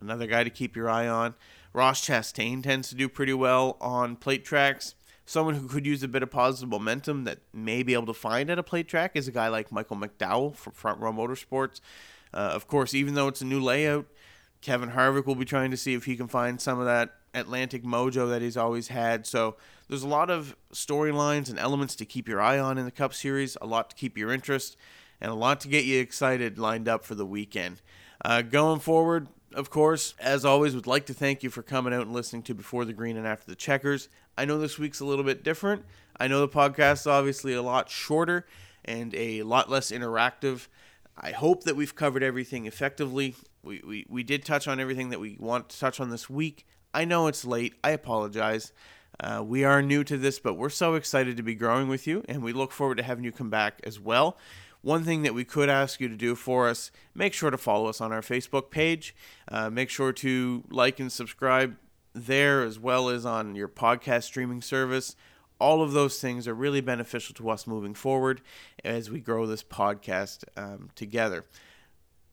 Another 0.01 0.27
guy 0.27 0.43
to 0.43 0.51
keep 0.51 0.75
your 0.75 0.89
eye 0.89 1.07
on. 1.07 1.35
Ross 1.75 2.05
Chastain 2.07 2.63
tends 2.63 2.89
to 2.89 2.95
do 2.95 3.09
pretty 3.09 3.35
well 3.35 3.77
on 3.81 4.17
plate 4.17 4.45
tracks. 4.45 4.95
Someone 5.27 5.57
who 5.57 5.69
could 5.69 5.85
use 5.85 6.03
a 6.03 6.09
bit 6.09 6.23
of 6.23 6.31
positive 6.31 6.71
momentum 6.71 7.25
that 7.25 7.41
may 7.53 7.83
be 7.83 7.93
able 7.93 8.07
to 8.07 8.15
find 8.15 8.49
at 8.49 8.59
a 8.59 8.63
plate 8.63 8.89
track 8.89 9.13
is 9.15 9.29
a 9.29 9.33
guy 9.33 9.49
like 9.49 9.71
Michael 9.71 9.99
McDowell 9.99 10.55
from 10.57 10.73
Front 10.73 11.01
Row 11.01 11.13
Motorsports. 11.13 11.81
Uh, 12.33 12.39
of 12.39 12.67
course, 12.67 12.95
even 12.95 13.13
though 13.13 13.29
it's 13.29 13.43
a 13.43 13.45
new 13.45 13.61
layout, 13.61 14.07
Kevin 14.63 14.91
Harvick 14.91 15.27
will 15.27 15.35
be 15.35 15.45
trying 15.45 15.71
to 15.71 15.77
see 15.77 15.93
if 15.93 16.07
he 16.07 16.17
can 16.17 16.29
find 16.29 16.61
some 16.61 16.79
of 16.79 16.87
that 16.87 17.18
Atlantic 17.35 17.85
mojo 17.85 18.29
that 18.29 18.43
he's 18.43 18.57
always 18.57 18.89
had. 18.89 19.27
So 19.27 19.57
there's 19.89 20.03
a 20.03 20.09
lot 20.09 20.31
of 20.31 20.57
storylines 20.73 21.49
and 21.49 21.59
elements 21.59 21.95
to 21.97 22.05
keep 22.05 22.29
your 22.29 22.41
eye 22.41 22.59
on 22.59 22.79
in 22.79 22.85
the 22.85 22.91
Cup 22.91 23.15
Series, 23.15 23.57
a 23.61 23.67
lot 23.67 23.91
to 23.91 23.97
keep 23.97 24.17
your 24.19 24.33
interest, 24.33 24.77
and 25.21 25.31
a 25.31 25.35
lot 25.35 25.61
to 25.61 25.69
get 25.69 25.85
you 25.85 26.01
excited 26.01 26.59
lined 26.59 26.89
up 26.89 27.05
for 27.05 27.15
the 27.15 27.27
weekend. 27.27 27.81
Uh, 28.25 28.43
going 28.43 28.81
forward, 28.81 29.29
of 29.55 29.71
course, 29.71 30.15
as 30.19 30.45
always, 30.45 30.75
would 30.75 30.87
like 30.87 31.07
to 31.07 31.15
thank 31.15 31.43
you 31.43 31.51
for 31.51 31.63
coming 31.63 31.95
out 31.95 32.03
and 32.03 32.13
listening 32.13 32.43
to 32.43 32.55
Before 32.55 32.85
the 32.85 32.93
Green 32.93 33.17
and 33.17 33.27
After 33.27 33.47
the 33.47 33.57
Checkers. 33.57 34.09
I 34.37 34.45
know 34.45 34.59
this 34.59 34.79
week's 34.79 35.01
a 35.01 35.05
little 35.05 35.25
bit 35.25 35.43
different. 35.43 35.85
I 36.19 36.29
know 36.29 36.41
the 36.41 36.49
podcast 36.49 37.01
is 37.01 37.07
obviously 37.07 37.55
a 37.55 37.63
lot 37.63 37.89
shorter 37.89 38.47
and 38.85 39.15
a 39.15 39.43
lot 39.43 39.71
less 39.71 39.91
interactive. 39.91 40.69
I 41.17 41.33
hope 41.33 41.65
that 41.65 41.77
we've 41.77 41.95
covered 41.95 42.23
everything 42.23 42.67
effectively. 42.67 43.35
We, 43.63 43.83
we, 43.85 44.07
we 44.09 44.23
did 44.23 44.45
touch 44.45 44.69
on 44.69 44.79
everything 44.79 45.11
that 45.11 45.21
we 45.21 45.37
want 45.41 45.71
to 45.71 45.79
touch 45.79 45.99
on 45.99 46.11
this 46.11 46.31
week. 46.31 46.67
I 46.95 47.05
know 47.05 47.27
it's 47.27 47.45
late. 47.45 47.75
I 47.85 47.91
apologize. 47.91 48.73
Uh, 49.21 49.43
we 49.45 49.65
are 49.65 49.83
new 49.83 50.05
to 50.05 50.17
this, 50.17 50.39
but 50.39 50.55
we're 50.55 50.69
so 50.69 50.95
excited 50.95 51.37
to 51.37 51.43
be 51.43 51.55
growing 51.55 51.89
with 51.89 52.07
you, 52.07 52.25
and 52.29 52.43
we 52.43 52.53
look 52.53 52.73
forward 52.73 52.97
to 52.99 53.03
having 53.03 53.25
you 53.25 53.33
come 53.33 53.51
back 53.51 53.81
as 53.85 53.99
well. 53.99 54.39
One 54.81 55.03
thing 55.03 55.23
that 55.23 55.35
we 55.35 55.45
could 55.45 55.69
ask 55.69 56.01
you 56.01 56.09
to 56.09 56.17
do 56.17 56.37
for 56.37 56.69
us, 56.69 56.93
make 57.15 57.35
sure 57.35 57.51
to 57.51 57.59
follow 57.59 57.89
us 57.89 58.01
on 58.01 58.13
our 58.13 58.21
Facebook 58.21 58.71
page. 58.71 59.15
Uh, 59.49 59.71
make 59.71 59.91
sure 59.91 60.13
to 60.13 60.63
like 60.71 61.01
and 61.01 61.11
subscribe 61.11 61.77
there 62.15 62.63
as 62.63 62.79
well 62.79 63.09
as 63.09 63.27
on 63.27 63.57
your 63.57 63.69
podcast 63.69 64.25
streaming 64.25 64.63
service. 64.63 65.17
All 65.61 65.83
of 65.83 65.93
those 65.93 66.21
things 66.21 66.47
are 66.47 66.55
really 66.55 66.81
beneficial 66.81 67.35
to 67.35 67.51
us 67.51 67.67
moving 67.67 67.95
forward 67.95 68.41
as 68.85 69.11
we 69.11 69.19
grow 69.19 69.47
this 69.47 69.65
podcast 69.65 70.45
um, 70.57 70.91
together. 70.95 71.45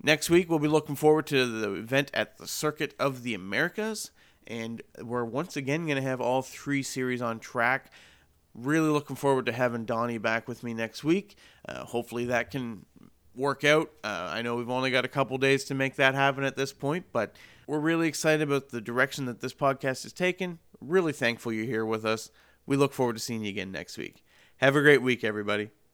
Next 0.04 0.30
week, 0.30 0.48
we'll 0.48 0.60
be 0.60 0.68
looking 0.68 0.96
forward 0.96 1.26
to 1.28 1.48
the 1.48 1.74
event 1.74 2.12
at 2.14 2.38
the 2.38 2.48
Circuit 2.48 2.94
of 3.00 3.24
the 3.24 3.34
Americas 3.34 4.12
and 4.48 4.82
we're 5.02 5.26
once 5.26 5.58
again 5.58 5.86
going 5.86 5.98
to 5.98 6.02
have 6.02 6.22
all 6.22 6.42
three 6.42 6.84
series 6.84 7.22
on 7.22 7.40
track. 7.40 7.92
Really 8.54 8.90
looking 8.90 9.16
forward 9.16 9.46
to 9.48 9.52
having 9.52 9.86
Donnie 9.86 10.18
back 10.18 10.48
with 10.48 10.64
me 10.64 10.74
next 10.74 11.04
week. 11.04 11.36
Uh, 11.68 11.84
hopefully 11.84 12.26
that 12.26 12.52
can 12.52 12.86
work 13.36 13.64
out. 13.64 13.92
Uh, 14.04 14.30
I 14.32 14.42
know 14.42 14.56
we've 14.56 14.70
only 14.70 14.92
got 14.92 15.06
a 15.06 15.10
couple 15.10 15.38
days 15.38 15.66
to 15.66 15.74
make 15.76 15.96
that 15.96 16.16
happen 16.16 16.44
at 16.44 16.56
this 16.56 16.72
point, 16.72 17.06
but 17.12 17.36
we're 17.68 17.80
really 17.80 18.08
excited 18.08 18.42
about 18.42 18.70
the 18.70 18.82
direction 18.82 19.26
that 19.26 19.42
this 19.42 19.54
podcast 19.54 20.04
has 20.04 20.14
taken. 20.14 20.60
Really 20.80 21.14
thankful 21.14 21.52
you're 21.52 21.66
here 21.66 21.86
with 21.86 22.06
us. 22.06 22.32
We 22.66 22.78
look 22.78 22.94
forward 22.94 23.18
to 23.18 23.22
seeing 23.22 23.44
you 23.44 23.50
again 23.50 23.72
next 23.72 23.98
week. 23.98 24.24
Have 24.58 24.76
a 24.76 24.82
great 24.82 25.02
week, 25.02 25.24
everybody. 25.24 25.72